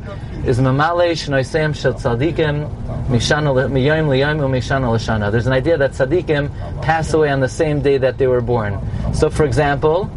is 0.46 0.60
mamale 0.60 1.10
shnoisem 1.12 1.74
shel 1.74 1.94
tzadikim 1.94 2.70
mishana 3.08 3.52
miyayim 3.68 4.06
liyayim 4.06 4.38
umishana 4.38 4.92
l'shana. 4.94 5.32
There's 5.32 5.48
an 5.48 5.52
idea 5.52 5.78
that 5.78 5.92
tzadikim 5.92 6.82
pass 6.82 7.12
away 7.12 7.30
on 7.30 7.40
the 7.40 7.48
same 7.48 7.80
day 7.80 7.98
that 7.98 8.18
they 8.18 8.28
were 8.28 8.40
born. 8.40 8.78
So, 9.14 9.30
for 9.30 9.44
example, 9.44 10.08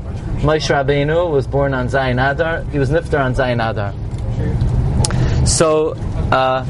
Moshe 0.42 0.70
Rabbeinu 0.70 1.32
was 1.32 1.48
born 1.48 1.74
on 1.74 1.88
Zayin 1.88 2.20
Adar. 2.20 2.64
He 2.66 2.78
was 2.78 2.90
niftar 2.92 3.24
on 3.24 3.34
Zayin 3.34 3.68
Adar. 3.68 3.94
So 5.46 5.94
uh, 6.32 6.64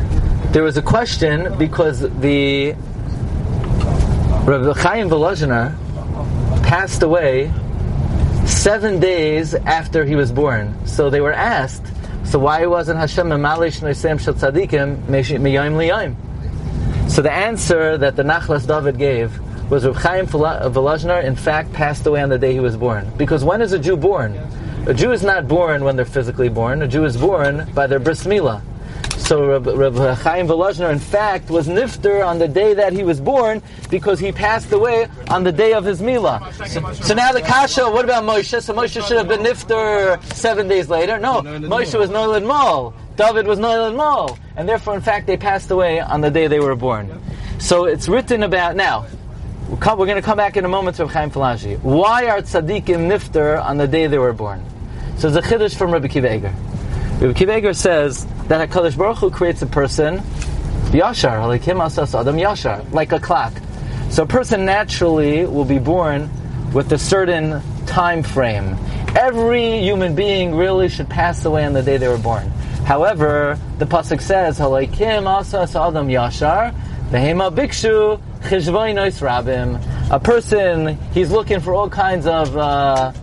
there 0.52 0.64
was 0.64 0.78
a 0.78 0.82
question 0.82 1.58
because 1.58 2.02
the 2.02 2.74
Rabbi 4.46 4.74
Chaim 4.80 5.10
Volozhiner 5.10 5.78
passed 6.64 7.04
away 7.04 7.52
seven 8.46 9.00
days 9.00 9.54
after 9.54 10.06
he 10.06 10.16
was 10.16 10.32
born. 10.32 10.76
So 10.88 11.10
they 11.10 11.22
were 11.22 11.34
asked, 11.34 11.86
so 12.26 12.40
why 12.40 12.66
wasn't 12.66 13.00
Hashem 13.00 13.28
Mamalish 13.28 13.82
Noisem 13.82 14.20
Shel 14.20 14.34
Tzadikim 14.34 15.04
Miyayim 15.06 15.76
Liyayim? 15.76 17.10
So 17.10 17.22
the 17.22 17.32
answer 17.32 17.98
that 17.98 18.16
the 18.16 18.24
Nachlas 18.24 18.68
David 18.68 18.98
gave 18.98 19.40
was 19.70 19.86
Rabbi 19.86 20.00
Chaim 20.00 20.28
Volozhiner 20.28 21.24
in 21.24 21.36
fact 21.36 21.74
passed 21.74 22.08
away 22.08 22.22
on 22.22 22.30
the 22.30 22.40
day 22.40 22.54
he 22.54 22.60
was 22.60 22.76
born. 22.76 23.12
Because 23.18 23.44
when 23.44 23.62
is 23.62 23.72
a 23.74 23.80
Jew 23.80 23.98
born? 23.98 24.34
A 24.86 24.94
Jew 24.94 25.14
is 25.14 25.24
not 25.24 25.48
born 25.48 25.86
when 25.86 25.96
they're 25.96 26.04
physically 26.04 26.50
born. 26.50 26.82
A 26.82 26.88
Jew 26.90 27.06
is 27.06 27.16
born 27.16 27.72
by 27.74 27.88
their 27.88 28.00
bris 28.00 28.26
milah. 28.26 28.62
So 29.18 29.46
Reb, 29.46 29.66
Reb 29.66 29.96
Chaim 30.18 30.46
Volozhiner, 30.46 30.92
in 30.92 31.00
fact, 31.00 31.50
was 31.50 31.70
nifter 31.70 32.28
on 32.28 32.38
the 32.38 32.50
day 32.50 32.74
that 32.74 32.92
he 32.92 33.02
was 33.02 33.22
born 33.22 33.62
because 33.90 34.20
he 34.20 34.34
passed 34.34 34.74
away 34.74 35.08
on 35.30 35.46
the 35.46 35.54
day 35.54 35.72
of 35.72 35.86
his 35.86 36.02
milah. 36.02 36.52
So, 36.68 36.92
so 37.02 37.14
now 37.14 37.32
the 37.32 37.42
kasha, 37.42 37.90
what 37.90 38.04
about 38.04 38.26
Moshe? 38.26 38.62
So 38.62 38.74
Moshe 38.74 39.08
should 39.08 39.16
have 39.16 39.30
been 39.30 39.40
nifter 39.40 40.22
seven 40.34 40.68
days 40.68 40.90
later. 40.90 41.18
No, 41.18 41.42
Moshe 41.42 41.98
was 41.98 42.10
Noilad 42.10 42.46
Mol. 42.46 42.94
David 43.16 43.48
was 43.48 43.60
Noilad 43.60 43.96
Mol. 43.96 44.38
And 44.58 44.68
therefore, 44.68 44.96
in 44.96 45.02
fact, 45.02 45.28
they 45.28 45.38
passed 45.38 45.72
away 45.72 46.02
on 46.02 46.20
the 46.20 46.30
day 46.30 46.48
they 46.48 46.60
were 46.60 46.76
born. 46.76 47.22
So 47.58 47.86
it's 47.86 48.10
written 48.10 48.44
about, 48.44 48.76
now, 48.76 49.06
we're 49.70 49.78
going 49.78 50.16
to 50.16 50.22
come 50.22 50.38
back 50.38 50.58
in 50.58 50.66
a 50.66 50.70
moment 50.70 50.98
to 50.98 51.08
Chaim 51.08 51.32
Falaji. 51.32 51.80
Why 51.80 52.28
are 52.28 52.42
tzaddikim 52.42 53.08
nifter 53.08 53.64
on 53.64 53.78
the 53.78 53.88
day 53.88 54.08
they 54.08 54.20
were 54.20 54.34
born? 54.34 54.62
So 55.18 55.28
it's 55.30 55.38
a 55.38 55.42
chiddush 55.42 55.76
from 55.76 55.92
Rabbi 55.92 56.08
Kiva 56.08 56.36
Eger. 56.36 56.54
Rabbi 57.22 57.34
Kiva 57.34 57.58
Eger 57.58 57.74
says 57.74 58.26
that 58.48 58.70
HaKadosh 58.70 58.98
Baruch 58.98 59.18
Hu 59.18 59.32
creates 59.32 59.62
a 59.62 59.68
person, 59.68 60.20
Yashar, 60.92 61.48
like 61.48 61.64
him 61.64 61.80
asas 61.82 62.14
Adam 62.14 62.36
Yashar, 62.36 62.92
like 62.92 63.12
a 63.12 63.20
clock. 63.20 63.54
So 64.10 64.24
a 64.24 64.28
person 64.28 64.66
naturally 64.66 65.46
will 65.46 65.66
be 65.66 65.80
born 65.80 66.30
with 66.74 66.92
a 66.92 66.98
certain 66.98 67.62
time 67.86 68.24
frame. 68.24 68.76
Every 69.16 69.80
human 69.80 70.16
being 70.16 70.56
really 70.56 70.90
should 70.90 71.10
pass 71.10 71.46
away 71.46 71.66
on 71.66 71.74
the 71.74 71.82
day 71.84 71.98
they 71.98 72.08
were 72.08 72.18
born. 72.18 72.50
However, 72.86 73.58
the 73.78 73.86
pasuk 73.86 74.22
says, 74.22 74.60
"Halaikim 74.60 75.26
asas 75.26 75.76
Adam 75.76 76.08
Yashar, 76.08 76.74
vehema 77.10 77.54
bikshu 77.56 78.20
chishvoinois 78.42 79.22
rabim." 79.22 79.80
A 80.12 80.20
person, 80.20 80.98
he's 81.14 81.32
looking 81.32 81.60
for 81.60 81.74
all 81.74 81.90
kinds 81.90 82.28
of 82.28 82.58
uh, 82.58 83.14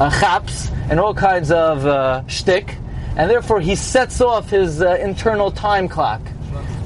uh, 0.00 0.10
chaps 0.10 0.70
and 0.88 0.98
all 0.98 1.14
kinds 1.14 1.50
of 1.52 1.86
uh, 1.86 2.26
shtick, 2.26 2.76
and 3.16 3.30
therefore 3.30 3.60
he 3.60 3.76
sets 3.76 4.20
off 4.20 4.50
his 4.50 4.82
uh, 4.82 4.96
internal 5.00 5.50
time 5.50 5.88
clock. 5.88 6.20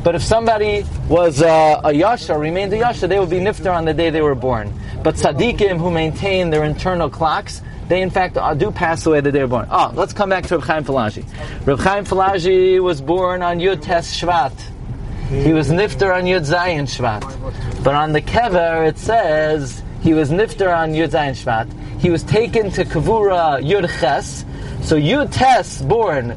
But 0.03 0.15
if 0.15 0.23
somebody 0.23 0.85
was 1.09 1.41
uh, 1.41 1.81
a 1.83 1.93
yasha, 1.93 2.37
remained 2.37 2.75
a 2.75 2.79
yasha, 2.79 3.07
they 3.07 3.19
would 3.19 3.31
be 3.31 3.39
niftar 3.39 3.75
on 3.75 3.87
the 3.87 3.95
day 3.95 4.11
they 4.11 4.21
were 4.21 4.35
born. 4.35 4.73
But 5.03 5.15
tzaddikim 5.15 5.79
who 5.79 5.91
maintain 5.91 6.51
their 6.51 6.65
internal 6.65 7.09
clocks 7.09 7.63
they 7.89 8.01
in 8.01 8.11
fact 8.11 8.37
uh, 8.37 8.55
do 8.55 8.71
pass 8.71 9.05
away 9.07 9.21
the 9.21 9.31
day 9.31 9.41
they're 9.41 9.47
born. 9.47 9.69
Oh, 9.71 9.93
let's 9.95 10.13
come 10.13 10.31
back 10.31 10.47
to 10.47 10.57
Reb 10.57 10.65
Chaim 10.65 10.85
Falaji. 10.85 11.67
Reb 11.67 11.79
Chaim 11.79 12.05
Falaji 12.05 12.83
was 12.83 13.01
born 13.01 13.43
on 13.43 13.59
Yud 13.59 13.83
Tes 13.83 14.19
Shvat. 14.19 14.53
He 15.29 15.53
was 15.53 15.71
nifter 15.71 16.15
on 16.15 16.25
Yud 16.25 16.47
Zayin 16.47 16.85
Shvat. 16.85 17.85
But 17.85 17.95
on 17.95 18.13
the 18.13 18.23
kever 18.23 18.89
it 18.89 18.99
says 18.99 19.83
he 20.03 20.15
was 20.15 20.31
nifter 20.31 20.75
on 20.75 20.93
Yud 20.93 21.11
Zayin 21.11 21.33
Shvat. 21.33 21.94
He 22.05 22.11
was 22.11 22.23
taken 22.23 22.71
to 22.73 22.85
Kavura 22.85 23.65
Yud 23.65 23.89
Ches. 23.99 24.45
So 24.87 24.95
Yud 24.95 25.33
Tes 25.33 25.81
born, 25.81 26.37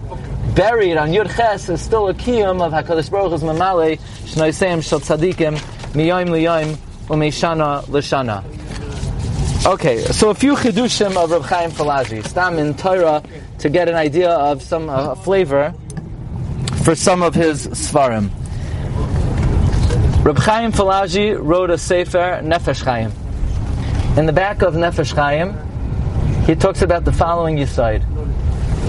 buried 0.56 0.96
on 0.96 1.10
Yud 1.10 1.36
Ches 1.36 1.68
is 1.68 1.82
still 1.82 2.08
a 2.08 2.14
kiyum 2.14 2.62
of 2.62 2.72
Hakadosh 2.72 3.12
Baruch 3.12 3.32
Hu's 3.32 3.44
Mamale 3.44 4.00
Shnoisem 4.24 4.82
Shal 4.82 5.02
Tzadikim 5.02 5.58
Miyoim 5.92 6.30
Liyoim 6.30 6.78
Umeshana 7.08 7.84
Lashana. 7.88 8.46
Okay, 9.66 9.98
so 10.06 10.30
a 10.30 10.34
few 10.34 10.56
chidushim 10.56 11.22
of 11.22 11.32
Reb 11.32 11.42
Chaim 11.42 11.72
Falaji, 11.72 12.26
stam 12.26 12.58
in 12.60 12.74
Torah, 12.74 13.22
to 13.60 13.70
get 13.70 13.90
an 13.90 13.96
idea 13.96 14.30
of 14.30 14.62
some 14.62 14.90
uh, 14.90 15.16
flavor 15.16 15.74
for 16.86 16.96
some 16.96 17.22
of 17.22 17.36
his 17.36 17.68
svarim. 17.68 18.30
Reb 20.24 20.38
Chaim 20.38 20.72
Falaji 20.72 21.38
wrote 21.38 21.72
a 21.72 21.78
sefer 21.78 22.40
Nefesh 22.42 22.86
Chaim. 22.86 23.12
In 24.18 24.26
the 24.26 24.34
back 24.34 24.64
of 24.64 24.74
Nefesh 24.74 25.14
Chaim, 25.14 25.54
he 26.48 26.56
talks 26.56 26.82
about 26.82 27.06
the 27.06 27.12
following 27.12 27.56
yisaid: 27.56 28.02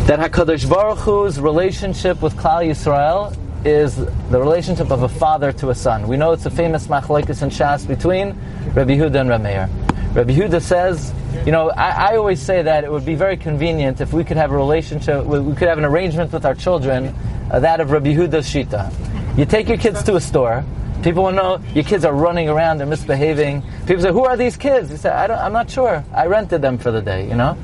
that 0.07 0.19
Hakadosh 0.19 0.67
Baruch 0.67 1.01
Hu's 1.01 1.39
relationship 1.39 2.23
with 2.23 2.35
Klal 2.35 2.67
Yisrael 2.67 3.37
is 3.63 3.97
the 3.97 4.41
relationship 4.41 4.91
of 4.91 5.03
a 5.03 5.09
father 5.09 5.53
to 5.53 5.69
a 5.69 5.75
son. 5.75 6.09
We 6.09 6.17
know 6.17 6.33
it's 6.33 6.47
a 6.47 6.51
famous 6.51 6.87
machlokes 6.87 7.43
and 7.43 7.53
shas 7.53 7.87
between 7.87 8.29
Rabbi 8.73 8.97
Yehuda 8.97 9.21
and 9.21 9.29
Rabbi 9.29 9.43
Meir. 9.43 9.71
Rabbi 10.15 10.33
Yehuda 10.33 10.63
says, 10.63 11.13
you 11.45 11.53
know, 11.53 11.69
I, 11.73 12.13
I, 12.13 12.17
always 12.17 12.41
say 12.41 12.63
that 12.63 12.85
it 12.85 12.91
would 12.91 13.05
be 13.05 13.15
very 13.15 13.37
convenient 13.37 14.01
if 14.01 14.15
we 14.15 14.25
could 14.25 14.39
have 14.39 14.51
a 14.51 14.57
relationship, 14.57 15.27
we 15.27 15.55
could 15.57 15.69
have 15.69 15.77
an 15.77 15.85
arrangement 15.85 16.33
with 16.33 16.47
our 16.47 16.55
children, 16.55 17.15
uh, 17.51 17.61
that 17.61 17.81
of 17.81 17.91
Rabbi 17.91 18.15
Yehuda's 18.15 18.49
shita. 18.49 19.37
You 19.37 19.45
take 19.45 19.69
your 19.69 19.77
kids 19.77 20.03
to 20.05 20.17
a 20.17 20.23
store. 20.23 20.65
People 21.02 21.25
will 21.25 21.33
know 21.33 21.61
your 21.75 21.85
kids 21.85 22.05
are 22.05 22.14
running 22.14 22.49
around, 22.49 22.78
they're 22.78 22.87
misbehaving. 22.87 23.62
People 23.87 24.02
say, 24.02 24.12
"Who 24.12 24.25
are 24.25 24.37
these 24.37 24.57
kids?" 24.57 24.90
You 24.90 24.97
say, 24.97 25.11
I 25.11 25.47
am 25.47 25.52
not 25.52 25.71
sure. 25.71 26.05
I 26.12 26.26
rented 26.26 26.62
them 26.62 26.78
for 26.78 26.90
the 26.90 27.00
day." 27.00 27.28
You 27.28 27.37
know. 27.37 27.57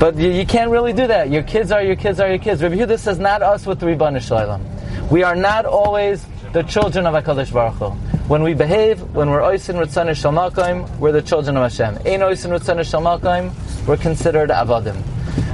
But 0.00 0.16
you, 0.16 0.30
you, 0.30 0.46
can't 0.46 0.70
really 0.70 0.94
do 0.94 1.06
that. 1.08 1.28
Your 1.28 1.42
kids 1.42 1.70
are 1.70 1.82
your 1.82 1.94
kids 1.94 2.20
are 2.20 2.28
your 2.28 2.38
kids. 2.38 2.62
Rabbi 2.62 2.76
Yehuda 2.76 2.98
says, 2.98 3.18
not 3.18 3.42
us 3.42 3.66
with 3.66 3.80
the 3.80 3.86
Ribbon 3.86 4.18
Shalom. 4.18 4.64
We 5.10 5.24
are 5.24 5.36
not 5.36 5.66
always 5.66 6.24
the 6.54 6.62
children 6.62 7.04
of 7.06 7.12
HaKadosh 7.12 7.52
Baruch 7.52 7.74
Hu. 7.74 7.90
When 8.26 8.42
we 8.42 8.54
behave, 8.54 9.02
when 9.14 9.28
we're 9.28 9.42
oisin 9.42 9.76
ritzana 9.76 10.12
shalmakim, 10.12 10.98
we're 10.98 11.12
the 11.12 11.20
children 11.20 11.58
of 11.58 11.70
Hashem. 11.70 11.96
Ein 12.06 12.22
oisin 12.22 12.50
ritzana 12.50 12.80
shalmakim, 12.80 13.52
we're 13.86 13.98
considered 13.98 14.48
avadim. 14.48 14.96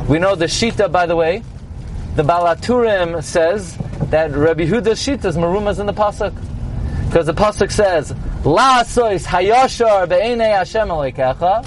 We 0.07 0.21
know 0.21 0.37
the 0.37 0.45
shita, 0.45 0.93
by 0.93 1.07
the 1.07 1.17
way. 1.17 1.43
The 2.15 2.23
Baal 2.23 2.45
Haturim 2.45 3.25
says 3.25 3.77
that 4.11 4.31
Rabbi 4.31 4.65
Huda's 4.67 5.05
shita 5.05 5.25
is 5.25 5.37
marumas 5.37 5.81
in 5.81 5.87
the 5.87 5.93
pasuk, 5.93 6.33
because 7.07 7.27
the 7.27 7.35
pasuk 7.35 7.71
says, 7.73 8.15
"La 8.45 8.83
sois 8.83 9.25
hayashar 9.25 10.09
be'enei 10.09 10.57
Hashem 10.57 10.89
aleikecha, 10.89 11.67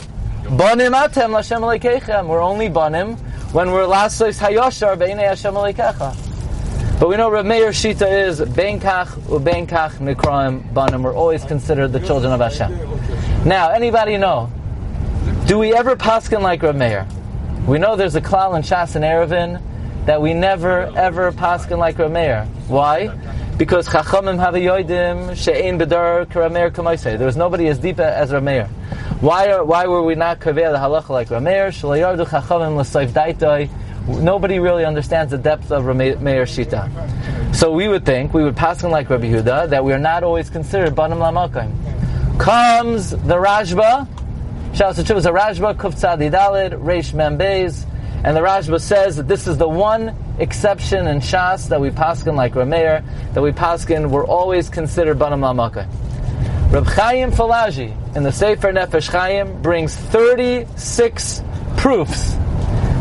banim 0.57 0.93
atem 0.93 1.31
l'Hashem 1.31 1.61
aleikeichem." 1.61 2.27
We're 2.27 2.41
only 2.41 2.69
banim 2.69 3.15
when 3.51 3.71
we're 3.71 3.85
la 3.85 4.07
sois 4.07 4.39
hayashar 4.39 4.97
be'enei 4.97 5.27
Hashem 5.27 5.53
aleikecha. 5.53 6.15
But 6.99 7.07
we 7.07 7.15
know 7.15 7.31
Rav 7.31 7.45
Meir 7.45 7.69
Shita 7.69 8.27
is 8.27 8.41
Benkach 8.41 9.07
Ubenkach 9.27 9.99
Nikraim 9.99 10.73
Banim. 10.73 11.01
We're 11.01 11.15
always 11.15 11.45
considered 11.45 11.93
the 11.93 12.01
children 12.01 12.33
of 12.33 12.41
Hashem. 12.41 12.77
Now, 13.47 13.69
anybody 13.69 14.17
know? 14.17 14.51
Do 15.45 15.57
we 15.57 15.73
ever 15.73 15.95
paskin 15.95 16.41
like 16.41 16.61
Rav 16.61 16.75
Meir? 16.75 17.07
We 17.65 17.77
know 17.77 17.95
there's 17.95 18.15
a 18.15 18.21
klal 18.21 18.57
in 18.57 18.63
Shas 18.63 18.97
and 18.97 19.05
Erevin 19.05 19.61
that 20.07 20.21
we 20.21 20.33
never 20.33 20.91
ever 20.97 21.31
paskin 21.31 21.77
like 21.77 21.97
Rav 21.97 22.11
Meir. 22.11 22.45
Why? 22.67 23.07
Because 23.59 23.89
Chachamim 23.89 24.39
have 24.39 24.55
a 24.55 24.59
yoidim 24.59 25.35
she'ein 25.35 25.77
bedar 25.77 26.25
k'Rameir 26.25 26.71
k'maisei. 26.71 27.17
There 27.17 27.27
was 27.27 27.35
nobody 27.35 27.67
as 27.67 27.77
deep 27.77 27.99
as 27.99 28.31
Rav 28.31 28.41
Meir. 28.41 28.65
Why, 29.19 29.51
are, 29.51 29.65
why 29.65 29.85
were 29.85 30.01
we 30.01 30.15
not 30.15 30.39
kaveh 30.39 30.71
the 30.71 30.77
halacha 30.77 31.09
like 31.09 31.29
Rav 31.29 31.43
Meir? 31.43 31.67
Sh'layardu 31.67 32.25
Chachamim 32.25 32.77
l'soif 32.77 33.09
daitoi 33.09 33.69
nobody 34.07 34.59
really 34.59 34.85
understands 34.85 35.31
the 35.31 35.37
depth 35.37 35.71
of 35.71 35.83
Meir 35.85 36.15
Shita. 36.45 37.55
So 37.55 37.71
we 37.71 37.87
would 37.87 38.05
think, 38.05 38.33
we 38.33 38.43
would 38.43 38.55
pass 38.55 38.83
on 38.83 38.91
like 38.91 39.09
Rabbi 39.09 39.27
Huda, 39.27 39.69
that 39.69 39.83
we 39.83 39.93
are 39.93 39.99
not 39.99 40.23
always 40.23 40.49
considered 40.49 40.95
Banim 40.95 41.19
Lamakim. 41.19 42.39
Comes 42.39 43.11
the 43.11 43.35
Rashba, 43.35 44.07
Shouts 44.73 45.03
to 45.03 45.17
a 45.17 45.21
Rashba, 45.21 45.75
Kuftzadi 45.75 46.31
Dalid, 46.31 46.71
Reish 46.81 47.13
Membeis, 47.13 47.85
and 48.23 48.35
the 48.35 48.41
Rashba 48.41 48.81
says 48.81 49.15
that 49.17 49.27
this 49.27 49.47
is 49.47 49.57
the 49.57 49.67
one 49.67 50.15
exception 50.39 51.07
in 51.07 51.19
Shas 51.19 51.69
that 51.69 51.79
we 51.79 51.89
paskin 51.89 52.35
like 52.35 52.53
Rameir, 52.53 53.03
that 53.33 53.41
we 53.41 53.51
paskin, 53.51 54.09
we're 54.09 54.25
always 54.25 54.69
considered 54.69 55.17
Banim 55.17 55.41
Lamakim. 55.41 55.87
Reb 56.71 56.85
Chaim 56.85 57.31
Falaji 57.31 58.15
in 58.15 58.21
the 58.21 58.31
Sefer 58.31 58.71
Nefesh 58.71 59.09
Chaim 59.09 59.59
brings 59.61 59.95
36 59.95 61.41
proofs 61.77 62.35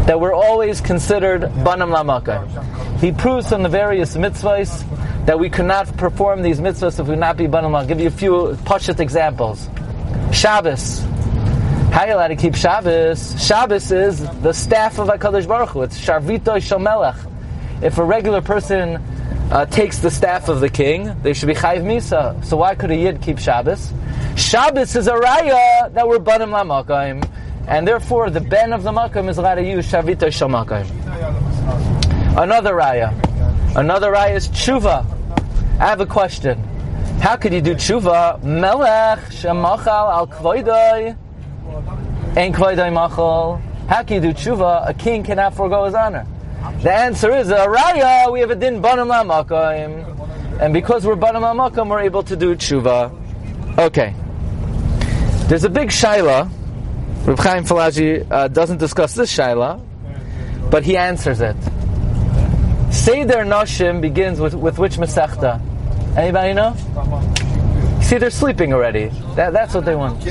that 0.08 0.18
we're 0.18 0.32
always 0.32 0.80
considered 0.80 1.42
banam 1.42 1.94
lamaka. 1.94 2.98
He 2.98 3.12
proves 3.12 3.50
from 3.50 3.62
the 3.62 3.68
various 3.68 4.16
mitzvahs 4.16 4.86
that 5.26 5.38
we 5.38 5.50
could 5.50 5.66
not 5.66 5.94
perform 5.98 6.40
these 6.40 6.60
mitzvahs 6.60 6.98
if 6.98 7.06
we 7.06 7.16
not 7.16 7.36
be 7.36 7.44
banam 7.44 7.76
I'll 7.76 7.86
give 7.86 8.00
you 8.00 8.06
a 8.06 8.10
few 8.10 8.56
poshet 8.64 9.00
examples. 9.00 9.68
Shabbos. 10.32 11.04
How 11.90 12.02
are 12.02 12.08
you 12.08 12.14
allowed 12.14 12.28
to 12.28 12.36
keep 12.36 12.54
Shabbos? 12.54 13.44
Shabbos 13.44 13.90
is 13.90 14.20
the 14.40 14.52
staff 14.52 14.98
of 14.98 15.08
HaKadosh 15.08 15.48
Baruch 15.48 15.70
Hu. 15.70 15.82
It's 15.82 15.98
Sharvito 15.98 16.56
Shomelech. 16.56 17.18
If 17.82 17.98
a 17.98 18.04
regular 18.04 18.40
person 18.40 18.96
uh, 19.50 19.66
takes 19.66 19.98
the 19.98 20.10
staff 20.10 20.48
of 20.48 20.60
the 20.60 20.68
king, 20.68 21.14
they 21.22 21.32
should 21.32 21.46
be 21.46 21.54
Chayv 21.54 21.82
Misa. 21.82 22.44
So 22.44 22.56
why 22.58 22.74
could 22.74 22.90
a 22.90 22.96
Yid 22.96 23.20
keep 23.20 23.38
Shabbos? 23.38 23.92
Shabbos 24.36 24.94
is 24.94 25.08
a 25.08 25.14
raya 25.14 25.92
that 25.92 26.06
we're 26.06 26.18
Banim 26.18 26.50
Lamakayim 26.50 27.28
and 27.68 27.86
therefore 27.86 28.30
the 28.30 28.40
ben 28.40 28.72
of 28.72 28.82
the 28.82 28.90
makam 28.90 29.28
is 29.28 29.36
allowed 29.36 29.56
to 29.56 29.62
use 29.62 29.86
shavita 29.86 30.32
shel 30.32 30.48
Another 32.42 32.74
raya, 32.74 33.12
another 33.76 34.12
raya 34.12 34.36
is 34.36 34.48
tshuva. 34.48 35.04
I 35.78 35.86
have 35.86 36.00
a 36.00 36.06
question. 36.06 36.58
How 37.20 37.36
could 37.36 37.52
you 37.52 37.60
do 37.60 37.74
tshuva? 37.74 38.42
Melech 38.42 39.18
shemachal 39.30 39.86
al 39.86 40.26
kvoidoi, 40.28 41.16
ein 42.36 42.52
machal. 42.52 43.60
How 43.88 44.02
can 44.02 44.22
you 44.22 44.32
do 44.32 44.38
tshuva? 44.38 44.88
A 44.88 44.94
king 44.94 45.22
cannot 45.22 45.54
forego 45.54 45.84
his 45.84 45.94
honor. 45.94 46.26
The 46.82 46.92
answer 46.92 47.34
is 47.34 47.50
a 47.50 47.66
raya. 47.66 48.32
We 48.32 48.40
have 48.40 48.50
a 48.50 48.56
din 48.56 48.82
banam 48.82 50.60
and 50.60 50.74
because 50.74 51.06
we're 51.06 51.16
banam 51.16 51.88
we're 51.88 52.00
able 52.00 52.22
to 52.24 52.36
do 52.36 52.54
tshuva. 52.54 53.78
Okay. 53.78 54.14
There's 55.48 55.64
a 55.64 55.70
big 55.70 55.88
shaila 55.88 56.50
Reb 57.28 57.38
Chaim 57.40 57.64
Falaji 57.64 58.26
uh, 58.30 58.48
doesn't 58.48 58.78
discuss 58.78 59.14
this 59.14 59.30
shaila, 59.30 59.84
but 60.70 60.82
he 60.82 60.96
answers 60.96 61.42
it. 61.42 61.56
Seder 62.90 63.44
Noshim 63.44 64.00
begins 64.00 64.40
with, 64.40 64.54
with 64.54 64.78
which 64.78 64.94
Masechta? 64.94 65.60
Anybody 66.16 66.54
know? 66.54 66.74
See, 68.00 68.16
they're 68.16 68.30
sleeping 68.30 68.72
already. 68.72 69.08
That, 69.36 69.52
that's 69.52 69.74
what 69.74 69.84
they 69.84 69.94
want. 69.94 70.24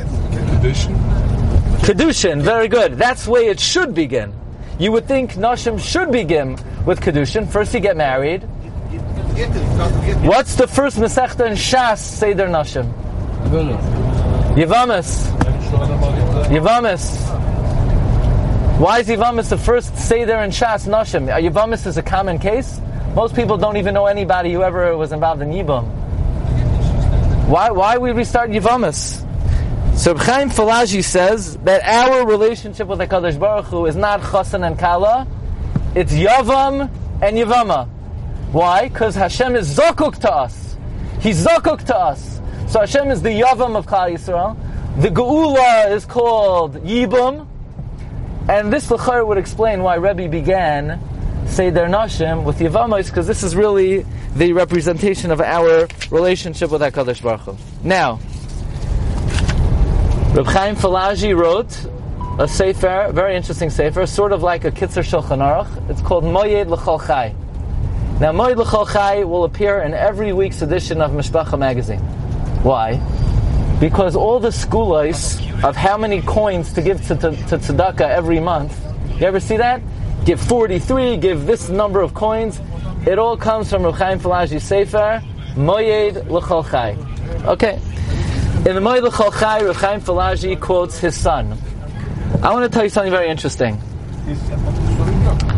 Kedushin, 1.87 2.41
very 2.41 2.67
good. 2.67 2.97
That's 2.97 3.23
the 3.23 3.31
way 3.31 3.47
it 3.47 3.61
should 3.61 3.95
begin. 3.95 4.33
You 4.77 4.91
would 4.91 5.07
think 5.07 5.35
Noshim 5.35 5.79
should 5.79 6.11
begin 6.11 6.57
with 6.85 6.99
Kedushin. 6.99 7.47
First 7.47 7.73
you 7.73 7.79
get 7.79 7.95
married. 7.95 8.41
What's 10.27 10.55
the 10.55 10.67
first 10.67 10.97
Masechta 10.97 11.47
in 11.47 11.53
Shas 11.53 11.99
Seder 11.99 12.47
Noshim? 12.47 12.91
Yevamis. 14.57 15.27
Yavamis. 16.49 17.21
Why 18.79 18.99
is 18.99 19.07
Yavamis 19.07 19.47
the 19.47 19.57
first 19.57 19.97
Seder 19.97 20.39
in 20.39 20.49
Shas 20.49 20.89
Noshim? 20.89 21.33
Uh, 21.33 21.37
Yavamis 21.39 21.87
is 21.87 21.95
a 21.95 22.03
common 22.03 22.37
case. 22.37 22.81
Most 23.15 23.33
people 23.33 23.57
don't 23.57 23.77
even 23.77 23.93
know 23.93 24.07
anybody 24.07 24.51
who 24.51 24.61
ever 24.61 24.97
was 24.97 25.13
involved 25.13 25.41
in 25.41 25.51
Yibam. 25.51 25.85
Why, 27.47 27.71
why 27.71 27.97
we 27.97 28.11
restart 28.11 28.49
Yavamis? 28.49 29.23
So 29.97 30.15
Chaim 30.15 30.51
Falaji 30.51 31.03
says 31.03 31.57
that 31.63 31.81
our 31.83 32.25
relationship 32.27 32.87
with 32.87 32.99
the 32.99 33.07
Kadosh 33.07 33.37
Baruch 33.37 33.65
Hu 33.65 33.87
is 33.87 33.95
not 33.95 34.21
Chasan 34.21 34.65
and 34.65 34.77
Kala, 34.77 35.27
it's 35.95 36.13
Yavam 36.13 36.91
and 37.23 37.35
Yavama. 37.35 37.87
Why? 38.51 38.89
Because 38.89 39.15
Hashem 39.15 39.55
is 39.55 39.75
Zokuk 39.75 40.19
to 40.19 40.31
us. 40.31 40.77
He's 41.19 41.43
Zokuk 41.43 41.83
to 41.87 41.97
us. 41.97 42.39
So 42.67 42.81
Hashem 42.81 43.09
is 43.09 43.23
the 43.23 43.41
Yavam 43.41 43.75
of 43.75 43.87
Klal 43.87 44.13
Yisrael. 44.13 44.55
The 45.01 45.09
Geula 45.09 45.91
is 45.91 46.05
called 46.05 46.75
Yibum, 46.83 47.47
and 48.47 48.71
this 48.71 48.87
Lachar 48.89 49.25
would 49.25 49.39
explain 49.39 49.81
why 49.81 49.95
Rebbe 49.95 50.29
began 50.29 51.01
Seder 51.47 51.87
Nashim 51.87 52.43
with 52.43 52.59
Yavamos, 52.59 53.07
because 53.07 53.25
this 53.25 53.41
is 53.41 53.55
really 53.55 54.05
the 54.35 54.53
representation 54.53 55.31
of 55.31 55.41
our 55.41 55.87
relationship 56.11 56.69
with 56.69 56.81
HaKadosh 56.81 57.23
Baruch 57.23 57.41
Hu. 57.41 57.57
Now, 57.83 58.19
Reb 60.37 60.45
Chaim 60.45 60.75
Falaji 60.75 61.35
wrote 61.35 61.75
a 62.39 62.47
sefer, 62.47 63.09
very 63.11 63.35
interesting 63.35 63.71
sefer, 63.71 64.05
sort 64.05 64.31
of 64.31 64.43
like 64.43 64.65
a 64.65 64.71
Kitzur 64.71 65.01
Shulchan 65.01 65.39
Aruch. 65.39 65.89
It's 65.89 65.99
called 65.99 66.23
Moyed 66.23 66.67
L'chol 66.67 67.03
Chai. 67.07 67.33
Now, 68.19 68.33
Moyed 68.33 68.55
L'chol 68.57 68.87
Chai 68.87 69.23
will 69.23 69.45
appear 69.45 69.81
in 69.81 69.95
every 69.95 70.33
week's 70.33 70.61
edition 70.61 71.01
of 71.01 71.09
Mishpacha 71.09 71.57
magazine. 71.57 72.01
Why? 72.61 72.97
Because 73.79 74.15
all 74.15 74.39
the 74.39 74.49
schoolais 74.49 75.41
of 75.63 75.75
how 75.75 75.97
many 75.97 76.21
coins 76.21 76.71
to 76.73 76.83
give 76.83 77.01
to, 77.07 77.15
to, 77.15 77.31
to 77.31 77.57
tzedakah 77.57 78.07
every 78.07 78.39
month, 78.39 78.79
you 79.19 79.25
ever 79.25 79.39
see 79.39 79.57
that? 79.57 79.81
Give 80.23 80.39
43, 80.39 81.17
give 81.17 81.47
this 81.47 81.67
number 81.69 82.01
of 82.01 82.13
coins. 82.13 82.61
It 83.07 83.17
all 83.17 83.37
comes 83.37 83.71
from 83.71 83.81
Reb 83.81 83.95
Chaim 83.95 84.19
Falaji 84.19 84.61
Sefer, 84.61 85.19
Moyed 85.55 86.29
L'chol 86.29 86.69
Chai. 86.69 86.95
Okay. 87.47 87.81
In 88.65 88.75
the 88.75 88.81
Moed 88.81 89.03
L'chol 89.03 89.31
Chai, 89.39 89.61
Reb 89.61 89.75
Chaim 89.75 90.01
Falaji 90.01 90.59
quotes 90.59 90.99
his 90.99 91.15
son. 91.15 91.57
I 92.43 92.51
want 92.51 92.63
to 92.63 92.69
tell 92.69 92.83
you 92.83 92.89
something 92.89 93.11
very 93.11 93.29
interesting. 93.29 93.79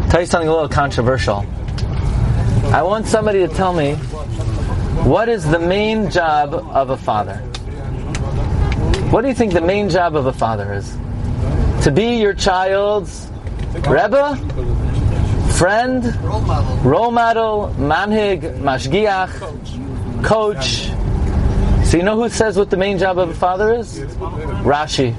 Tell 0.10 0.22
you 0.22 0.28
something 0.28 0.48
a 0.48 0.54
little 0.54 0.70
controversial. 0.70 1.46
I 2.72 2.84
want 2.84 3.08
somebody 3.08 3.40
to 3.40 3.48
tell 3.48 3.74
me 3.74 3.96
what 5.06 5.28
is 5.28 5.44
the 5.44 5.58
main 5.58 6.12
job 6.12 6.54
of 6.54 6.92
a 6.92 6.98
father? 6.98 7.38
What 9.12 9.22
do 9.22 9.28
you 9.28 9.34
think 9.34 9.54
the 9.54 9.62
main 9.62 9.90
job 9.90 10.16
of 10.16 10.28
a 10.28 10.34
father 10.34 10.74
is? 10.74 10.96
To 11.84 11.92
be 11.92 12.18
your 12.18 12.34
child's 12.34 13.30
Rebbe, 13.88 14.36
friend, 15.54 16.04
role 16.84 17.12
model, 17.12 17.74
manhig, 17.78 18.42
mashgiach, 18.60 20.24
coach. 20.24 20.90
So 21.90 21.98
you 21.98 22.04
know 22.04 22.22
who 22.22 22.30
says 22.30 22.56
what 22.56 22.70
the 22.70 22.78
main 22.78 23.00
job 23.00 23.18
of 23.18 23.30
a 23.30 23.34
father 23.34 23.74
is? 23.74 23.98
Rashi. 24.62 25.12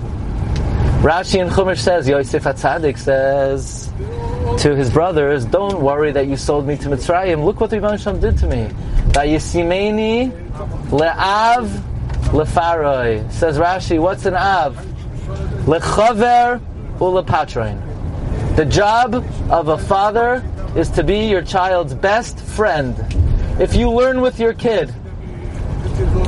Rashi 1.02 1.40
in 1.40 1.48
Chumash 1.48 1.78
says, 1.78 2.08
Yosef 2.08 2.44
Atzadik 2.44 2.96
says 2.96 3.90
to 4.62 4.76
his 4.76 4.88
brothers, 4.88 5.44
don't 5.44 5.82
worry 5.82 6.12
that 6.12 6.28
you 6.28 6.36
sold 6.36 6.68
me 6.68 6.76
to 6.76 6.88
Mitzrayim. 6.88 7.44
Look 7.44 7.60
what 7.60 7.70
the 7.70 7.80
Rebbe 7.80 7.98
Shem 7.98 8.20
did 8.20 8.38
to 8.38 8.46
me. 8.46 8.68
Vayisimeni 9.08 10.30
le'av 10.90 11.66
lefaroi. 12.30 13.32
Says 13.32 13.58
Rashi, 13.58 14.00
what's 14.00 14.24
an 14.26 14.36
av? 14.36 14.76
Lechaver 15.66 16.60
ulepatroin. 16.98 18.54
The 18.54 18.64
job 18.64 19.16
of 19.50 19.66
a 19.66 19.76
father 19.76 20.48
is 20.76 20.88
to 20.90 21.02
be 21.02 21.26
your 21.30 21.42
child's 21.42 21.94
best 21.94 22.38
friend. 22.38 22.94
If 23.58 23.74
you 23.74 23.90
learn 23.90 24.20
with 24.20 24.38
your 24.38 24.52
kid 24.54 24.94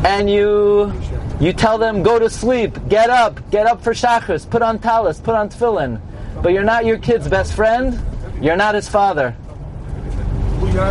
and 0.04 0.28
you 0.28 0.92
you 1.40 1.52
tell 1.52 1.78
them 1.78 2.02
go 2.02 2.18
to 2.18 2.30
sleep, 2.30 2.78
get 2.88 3.10
up, 3.10 3.50
get 3.50 3.66
up 3.66 3.82
for 3.82 3.92
shachris, 3.92 4.48
put 4.48 4.62
on 4.62 4.78
talis, 4.78 5.20
put 5.20 5.34
on 5.34 5.48
tefillin, 5.48 6.00
but 6.42 6.52
you're 6.52 6.62
not 6.62 6.84
your 6.84 6.98
kid's 6.98 7.28
best 7.28 7.54
friend, 7.54 8.00
you're 8.40 8.56
not 8.56 8.74
his 8.74 8.88
father. 8.88 9.36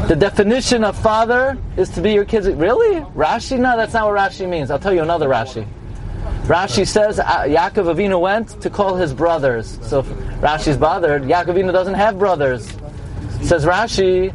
The 0.07 0.15
definition 0.15 0.83
of 0.83 0.97
father 0.97 1.57
is 1.77 1.89
to 1.91 2.01
be 2.01 2.11
your 2.13 2.25
kid's. 2.25 2.47
Really? 2.47 3.01
Rashi? 3.15 3.57
No, 3.57 3.75
that's 3.77 3.93
not 3.93 4.05
what 4.05 4.19
Rashi 4.19 4.47
means. 4.47 4.69
I'll 4.69 4.77
tell 4.77 4.93
you 4.93 5.01
another 5.01 5.27
Rashi. 5.27 5.65
Rashi 6.43 6.85
says 6.85 7.19
uh, 7.19 7.23
Yaakov 7.43 7.95
Avinu 7.95 8.19
went 8.19 8.61
to 8.61 8.69
call 8.69 8.95
his 8.95 9.13
brothers. 9.13 9.79
So 9.81 9.99
if 9.99 10.05
Rashi's 10.41 10.77
bothered, 10.77 11.23
Yaakov 11.23 11.55
Avinu 11.55 11.71
doesn't 11.71 11.93
have 11.93 12.19
brothers. 12.19 12.67
Says 13.41 13.65
Rashi, 13.65 14.31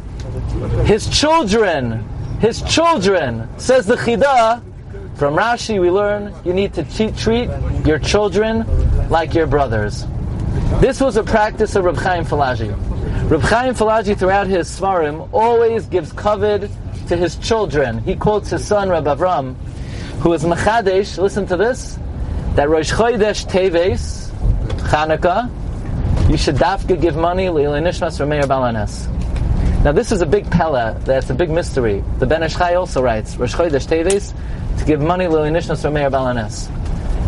his 0.84 1.08
children, 1.08 2.04
his 2.40 2.62
children. 2.62 3.48
Says 3.58 3.86
the 3.86 3.96
Chida. 3.96 4.62
From 5.16 5.34
Rashi, 5.34 5.80
we 5.80 5.90
learn 5.90 6.34
you 6.44 6.52
need 6.52 6.74
to 6.74 6.84
treat, 6.84 7.48
your 7.86 7.98
children 7.98 8.66
like 9.08 9.32
your 9.32 9.46
brothers. 9.46 10.04
This 10.80 11.00
was 11.00 11.16
a 11.16 11.22
practice 11.22 11.74
of 11.74 11.84
Reb 11.84 11.96
Chaim 11.96 12.24
Falaji. 12.24 13.30
Reb 13.30 13.40
Chaim 13.40 13.74
Falaji, 13.74 14.18
throughout 14.18 14.46
his 14.46 14.68
Svarim, 14.68 15.26
always 15.32 15.86
gives 15.86 16.12
covet 16.12 16.70
to 17.08 17.16
his 17.16 17.36
children. 17.36 17.98
He 18.00 18.14
quotes 18.14 18.50
his 18.50 18.66
son, 18.66 18.90
Reb 18.90 19.04
Avram, 19.04 19.54
who 20.20 20.34
is 20.34 20.44
Machadesh, 20.44 21.16
listen 21.16 21.46
to 21.46 21.56
this, 21.56 21.98
that 22.54 22.68
Rosh 22.68 22.92
Chodesh 22.92 23.46
Teves, 23.48 24.28
Chanukah, 24.90 25.50
you 26.30 26.36
should 26.36 26.56
dafka 26.56 27.00
give 27.00 27.16
money 27.16 27.46
Leilei 27.46 27.80
Nishmas 27.80 28.20
Rameir 28.20 28.44
Balanes. 28.44 29.15
Now 29.84 29.92
this 29.92 30.10
is 30.10 30.20
a 30.20 30.26
big 30.26 30.50
pella, 30.50 31.00
that's 31.04 31.30
a 31.30 31.34
big 31.34 31.50
mystery. 31.50 32.02
The 32.18 32.26
Ben 32.26 32.42
also 32.42 33.02
writes, 33.02 33.36
Rosh 33.36 33.54
Chodesh 33.54 33.86
Teves, 33.86 34.34
to 34.78 34.84
give 34.84 35.00
money 35.00 35.26
Leilei 35.26 35.52
Nishmas 35.52 35.84
Rameir 35.84 36.10
Balanes. 36.10 36.70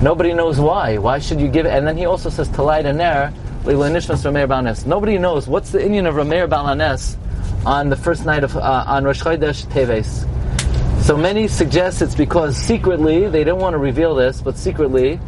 Nobody 0.03 0.33
knows 0.33 0.61
why. 0.61 0.99
Why 0.99 1.19
should 1.19 1.41
you 1.41 1.49
give 1.49 1.67
it? 1.67 1.71
And 1.71 1.87
then 1.87 1.97
he 1.97 2.07
also 2.07 2.31
says 2.31 2.49
to 2.51 2.63
light 2.63 2.87
a 2.87 2.93
ner 2.93 3.33
Leilei 3.63 3.91
Nishmas 3.91 4.25
Rameir 4.25 4.49
Balanes. 4.49 4.87
Nobody 4.87 5.19
knows 5.19 5.47
what's 5.49 5.71
the 5.71 5.85
Indian 5.85 6.07
of 6.07 6.15
Rameir 6.15 6.49
Balanes 6.49 7.17
on 7.67 7.89
the 7.89 7.97
first 7.97 8.25
night 8.25 8.45
of 8.45 8.57
uh, 8.57 8.85
on 8.87 9.05
Rosh 9.05 9.23
Chodesh 9.23 9.67
Teves. 9.67 10.27
So 11.03 11.17
many 11.17 11.49
suggest 11.49 12.03
it's 12.03 12.15
because 12.15 12.57
secretly 12.57 13.29
they 13.29 13.45
don't 13.45 13.61
want 13.61 13.75
to 13.75 13.79
reveal 13.79 14.15
this, 14.15 14.41
but 14.41 14.57
secretly 14.57 15.21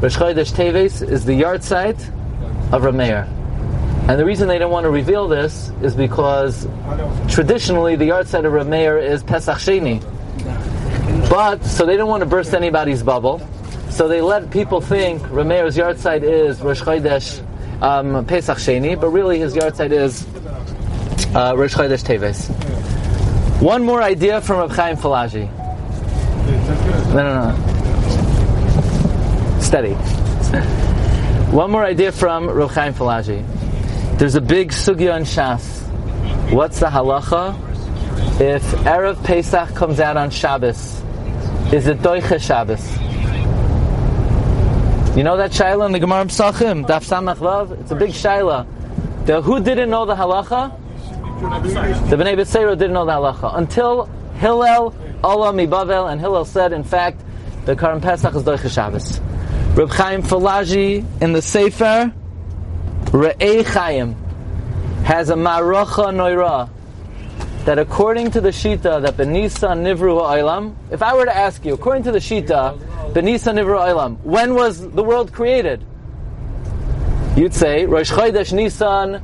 Rosh 0.00 0.16
Chodesh 0.16 0.52
Teves 0.52 1.06
is 1.06 1.24
the 1.24 1.34
yard 1.34 1.62
site 1.62 2.00
of 2.72 2.82
Rameir. 2.82 3.37
And 4.08 4.18
the 4.18 4.24
reason 4.24 4.48
they 4.48 4.58
don't 4.58 4.70
want 4.70 4.84
to 4.84 4.90
reveal 4.90 5.28
this 5.28 5.70
is 5.82 5.94
because 5.94 6.66
traditionally 7.28 7.94
the 7.94 8.06
yard 8.06 8.26
site 8.26 8.46
of 8.46 8.54
Rameir 8.54 9.02
is 9.02 9.22
Pesach 9.22 9.58
Sheni. 9.58 10.00
But, 11.28 11.62
so 11.62 11.84
they 11.84 11.98
don't 11.98 12.08
want 12.08 12.22
to 12.22 12.26
burst 12.26 12.54
anybody's 12.54 13.02
bubble. 13.02 13.46
So 13.90 14.08
they 14.08 14.22
let 14.22 14.50
people 14.50 14.80
think 14.80 15.20
Rameir's 15.24 15.76
yard 15.76 15.98
site 15.98 16.24
is 16.24 16.58
Rosh 16.62 16.80
Chodesh 16.80 17.44
um, 17.82 18.24
Pesach 18.24 18.56
Sheni, 18.56 18.98
but 18.98 19.10
really 19.10 19.40
his 19.40 19.54
yard 19.54 19.76
site 19.76 19.92
is 19.92 20.26
uh, 21.34 21.52
Rosh 21.54 21.74
Chodesh 21.74 22.02
Teves. 22.02 22.48
One 23.60 23.84
more 23.84 24.00
idea 24.00 24.40
from 24.40 24.60
Reb 24.60 24.70
Chaim 24.70 24.96
Falaji. 24.96 25.50
No, 27.12 27.14
no, 27.14 27.50
no. 27.50 27.56
Steady. 29.60 29.92
One 31.52 31.70
more 31.70 31.84
idea 31.84 32.10
from 32.10 32.48
Reb 32.48 32.70
Chaim 32.70 32.94
Falaji. 32.94 33.57
There's 34.18 34.34
a 34.34 34.40
big 34.40 34.72
sugya 34.72 35.16
in 35.16 35.22
Shas. 35.22 35.86
What's 36.52 36.80
the 36.80 36.86
halacha 36.86 37.54
if 38.40 38.64
Erev 38.82 39.22
Pesach 39.22 39.72
comes 39.76 40.00
out 40.00 40.16
on 40.16 40.30
Shabbos? 40.30 41.00
Is 41.72 41.86
it 41.86 41.98
Doiche 42.00 42.40
Shabbos? 42.40 42.84
You 45.16 45.22
know 45.22 45.36
that 45.36 45.52
Shaila 45.52 45.86
in 45.86 45.92
the 45.92 46.00
Gemara 46.00 46.24
Psachim, 46.24 46.84
Daf 46.84 47.06
Samach? 47.06 47.80
It's 47.80 47.92
a 47.92 47.94
big 47.94 48.10
Shaila. 48.10 48.66
The, 49.26 49.40
who 49.40 49.62
didn't 49.62 49.88
know 49.88 50.04
the 50.04 50.16
halacha? 50.16 50.76
The 52.10 52.16
Bnei 52.16 52.36
B'Seiro 52.36 52.76
didn't 52.76 52.94
know 52.94 53.06
the 53.06 53.12
halacha 53.12 53.56
until 53.56 54.06
Hillel, 54.34 54.96
Allah 55.22 55.52
Mibavel, 55.52 56.10
and 56.10 56.20
Hillel 56.20 56.44
said, 56.44 56.72
in 56.72 56.82
fact, 56.82 57.20
the 57.66 57.76
Karim 57.76 58.00
Pesach 58.00 58.34
is 58.34 58.42
Doiche 58.42 58.68
Shabbos. 58.68 59.20
Reb 59.76 59.90
Chaim 59.90 60.24
Falaji 60.24 61.06
in 61.22 61.32
the 61.34 61.40
Sefer 61.40 62.12
Re'ei 63.12 63.64
Chaim 63.64 64.14
has 65.04 65.30
a 65.30 65.34
Maracha 65.34 66.12
Noira 66.12 66.68
that 67.64 67.78
according 67.78 68.30
to 68.32 68.42
the 68.42 68.50
Shita 68.50 69.00
that 69.00 69.16
Benisa 69.16 69.70
Nivru 69.70 70.20
Ha'olam, 70.20 70.74
if 70.90 71.02
I 71.02 71.14
were 71.14 71.24
to 71.24 71.34
ask 71.34 71.64
you, 71.64 71.72
according 71.72 72.02
to 72.02 72.12
the 72.12 72.18
Shita, 72.18 72.78
Benisa 73.14 73.54
Nivru 73.54 73.78
Ha'olam, 73.78 74.20
when 74.20 74.54
was 74.54 74.90
the 74.90 75.02
world 75.02 75.32
created? 75.32 75.82
You'd 77.34 77.54
say 77.54 77.86
Rosh 77.86 78.12
Chodesh 78.12 78.52
Nisan, 78.52 79.22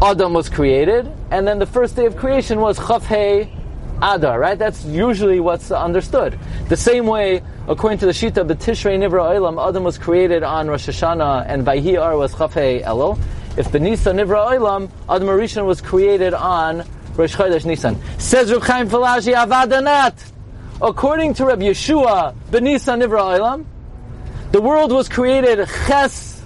Adam 0.00 0.32
was 0.32 0.48
created, 0.48 1.12
and 1.30 1.46
then 1.46 1.58
the 1.58 1.66
first 1.66 1.96
day 1.96 2.06
of 2.06 2.16
creation 2.16 2.62
was 2.62 2.78
Chafhei 2.78 3.50
Adar, 4.00 4.38
right? 4.38 4.58
That's 4.58 4.84
usually 4.84 5.40
what's 5.40 5.70
understood. 5.70 6.38
The 6.68 6.76
same 6.76 7.06
way, 7.06 7.42
according 7.66 7.98
to 7.98 8.06
the 8.06 8.12
Shita, 8.12 8.46
B'Tishrei 8.46 8.96
Nivra 8.98 9.36
Olam, 9.36 9.68
Adam 9.68 9.82
was 9.82 9.98
created 9.98 10.42
on 10.42 10.68
Rosh 10.68 10.88
Hashanah, 10.88 11.46
and 11.48 11.66
Vayhi'ar 11.66 12.16
was 12.16 12.32
Chafei 12.34 12.84
Elul. 12.84 13.18
If 13.56 13.68
Benisa 13.68 14.14
Nivra 14.14 14.56
Olam, 14.56 14.88
Adam 15.08 15.28
Rishon 15.28 15.66
was 15.66 15.80
created 15.80 16.32
on 16.32 16.84
Rosh 17.16 17.34
Chodesh 17.34 17.64
Nisan. 17.64 17.98
Says 18.18 18.52
Reb 18.52 18.62
Chaim 18.62 18.88
Falaji 18.88 19.34
Avadanat. 19.34 20.32
According 20.80 21.34
to 21.34 21.46
Reb 21.46 21.58
Yeshua, 21.58 22.36
Benisa 22.50 22.96
Nivra 22.96 23.38
Olam, 23.38 23.64
the 24.52 24.60
world 24.60 24.92
was 24.92 25.08
created 25.08 25.66
Ches 25.88 26.44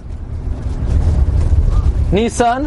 Nisan. 2.11 2.65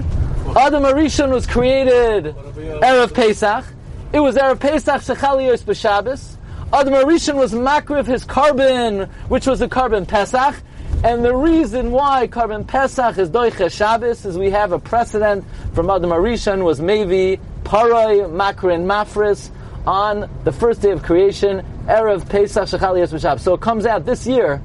Adam 0.56 0.84
Rishon 0.84 1.30
was 1.30 1.44
created 1.44 2.36
Erev 2.36 3.12
Pesach. 3.12 3.64
It 4.12 4.20
was 4.20 4.36
Erev 4.36 4.60
Pesach 4.60 5.02
Shechaliyos 5.02 5.64
B'Shabbos. 5.64 6.36
Adam 6.72 6.94
Rishon 6.94 7.34
was 7.34 7.52
makriv 7.52 8.06
his 8.06 8.24
carbon, 8.24 9.10
which 9.28 9.48
was 9.48 9.60
a 9.60 9.68
carbon 9.68 10.06
Pesach. 10.06 10.54
And 11.02 11.24
the 11.24 11.34
reason 11.34 11.90
why 11.90 12.28
carbon 12.28 12.64
Pesach 12.64 13.18
is 13.18 13.30
Doiche 13.30 13.70
Shabbos 13.70 14.24
is 14.24 14.38
we 14.38 14.50
have 14.50 14.70
a 14.70 14.78
precedent 14.78 15.44
from 15.74 15.90
Adam 15.90 16.10
Rishon 16.10 16.62
was 16.64 16.80
maybe 16.80 17.40
Paroi, 17.64 18.30
Makrin, 18.30 18.86
Mafris 18.86 19.50
on 19.88 20.30
the 20.44 20.52
first 20.52 20.82
day 20.82 20.92
of 20.92 21.02
creation, 21.02 21.66
Erev 21.86 22.28
Pesach 22.28 22.68
Shechaliyos 22.68 23.08
B'Shabbos. 23.08 23.40
So 23.40 23.54
it 23.54 23.60
comes 23.60 23.86
out 23.86 24.06
this 24.06 24.24
year, 24.24 24.62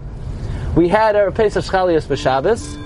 we 0.76 0.88
had 0.88 1.16
Erev 1.16 1.34
Pesach 1.34 1.66
Shechaliyos 1.66 2.06
B'Shabbos, 2.06 2.78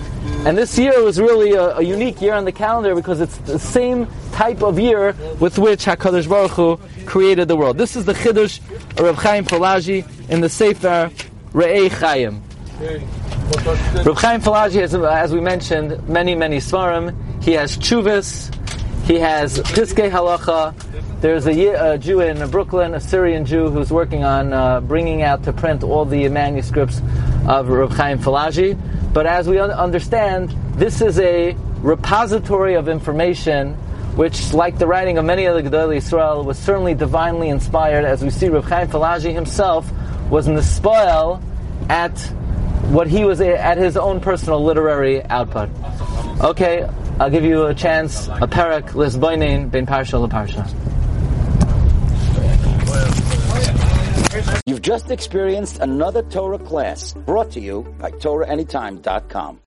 And 0.46 0.58
this 0.58 0.80
year 0.80 1.04
was 1.04 1.20
really 1.20 1.52
a, 1.52 1.78
a 1.78 1.82
unique 1.82 2.22
year 2.22 2.34
on 2.34 2.46
the 2.46 2.54
calendar 2.54 2.96
because 2.96 3.20
it's 3.20 3.38
the 3.39 3.60
same 3.60 4.08
type 4.36 4.62
of 4.62 4.78
year 4.78 5.15
with 5.39 5.58
which 5.58 5.86
HaKadosh 5.86 6.28
Baruch 6.28 6.52
Hu 6.52 6.78
created 7.06 7.48
the 7.48 7.56
world. 7.56 7.78
This 7.78 7.95
is 7.95 8.04
the 8.04 8.13
Chiddush 8.13 8.60
of 9.00 9.00
Reb 9.00 9.15
Chaim 9.15 9.45
Falaji 9.45 10.30
in 10.30 10.41
the 10.41 10.50
Sefer 10.50 11.10
Re'ei 11.54 11.89
Chaim. 11.89 12.43
Reb 14.04 14.17
Chaim 14.17 14.41
Falaji 14.41 14.82
has, 14.82 14.93
as 14.93 15.34
we 15.34 15.39
mentioned, 15.39 16.08
many, 16.10 16.36
many 16.36 16.58
svarim. 16.58 17.15
He 17.41 17.54
has 17.54 17.78
chuvas, 17.78 18.54
he 19.06 19.19
has 19.19 19.60
piskei 19.60 20.12
halacha. 20.12 20.74
There's 21.21 21.48
a, 21.48 21.93
a 21.93 21.98
Jew 21.98 22.19
in 22.19 22.50
Brooklyn, 22.50 22.93
a 22.93 23.00
Syrian 23.00 23.45
Jew, 23.45 23.69
who's 23.69 23.89
working 23.89 24.26
on 24.26 24.52
uh, 24.52 24.82
bringing 24.82 25.21
out 25.21 25.43
to 25.45 25.54
print 25.54 25.82
all 25.82 26.04
the 26.04 26.28
manuscripts 26.28 27.02
of 27.48 27.69
Reb 27.69 27.91
Chaim 27.91 28.19
Falaji. 28.19 28.78
But 29.13 29.28
as 29.28 29.48
we 29.48 29.60
un- 29.60 29.71
understand, 29.71 30.50
this 30.76 31.00
is 31.00 31.19
a 31.19 31.56
repository 31.80 32.74
of 32.74 32.89
information 32.89 33.78
which, 34.15 34.54
like 34.54 34.78
the 34.78 34.88
writing 34.88 35.17
of 35.17 35.25
many 35.25 35.45
of 35.45 35.56
the 35.56 35.69
Gedolei 35.69 35.97
Israel, 35.97 36.43
was 36.43 36.58
certainly 36.58 36.93
divinely 36.93 37.49
inspired, 37.49 38.06
as 38.06 38.23
we 38.23 38.30
see 38.30 38.49
Reb 38.49 38.63
Chaim 38.63 38.88
Falaji 38.88 39.34
himself 39.34 39.91
was 40.30 40.47
in 40.47 40.56
the 40.56 40.63
spoil 40.63 41.41
at 41.89 42.17
what 42.89 43.08
he 43.08 43.25
was 43.25 43.41
at 43.41 43.78
his 43.78 43.97
own 43.97 44.19
personal 44.19 44.63
literary 44.63 45.23
output. 45.25 45.69
Okay, 46.41 46.88
I'll 47.19 47.30
give 47.30 47.43
you 47.43 47.65
a 47.65 47.73
chance, 47.73 48.28
a 48.28 48.47
parak, 48.47 48.89
lisboinin, 48.91 49.69
ben 49.71 49.86
parsha 49.86 50.19
la 50.19 50.28
parsha. 50.28 50.65
You've 54.65 54.82
just 54.82 55.12
experienced 55.12 55.80
another 55.80 56.23
Torah 56.23 56.60
class 56.60 57.13
brought 57.13 57.51
to 57.51 57.60
you 57.60 57.84
by 57.99 58.12
TorahAnytime.com. 58.12 59.60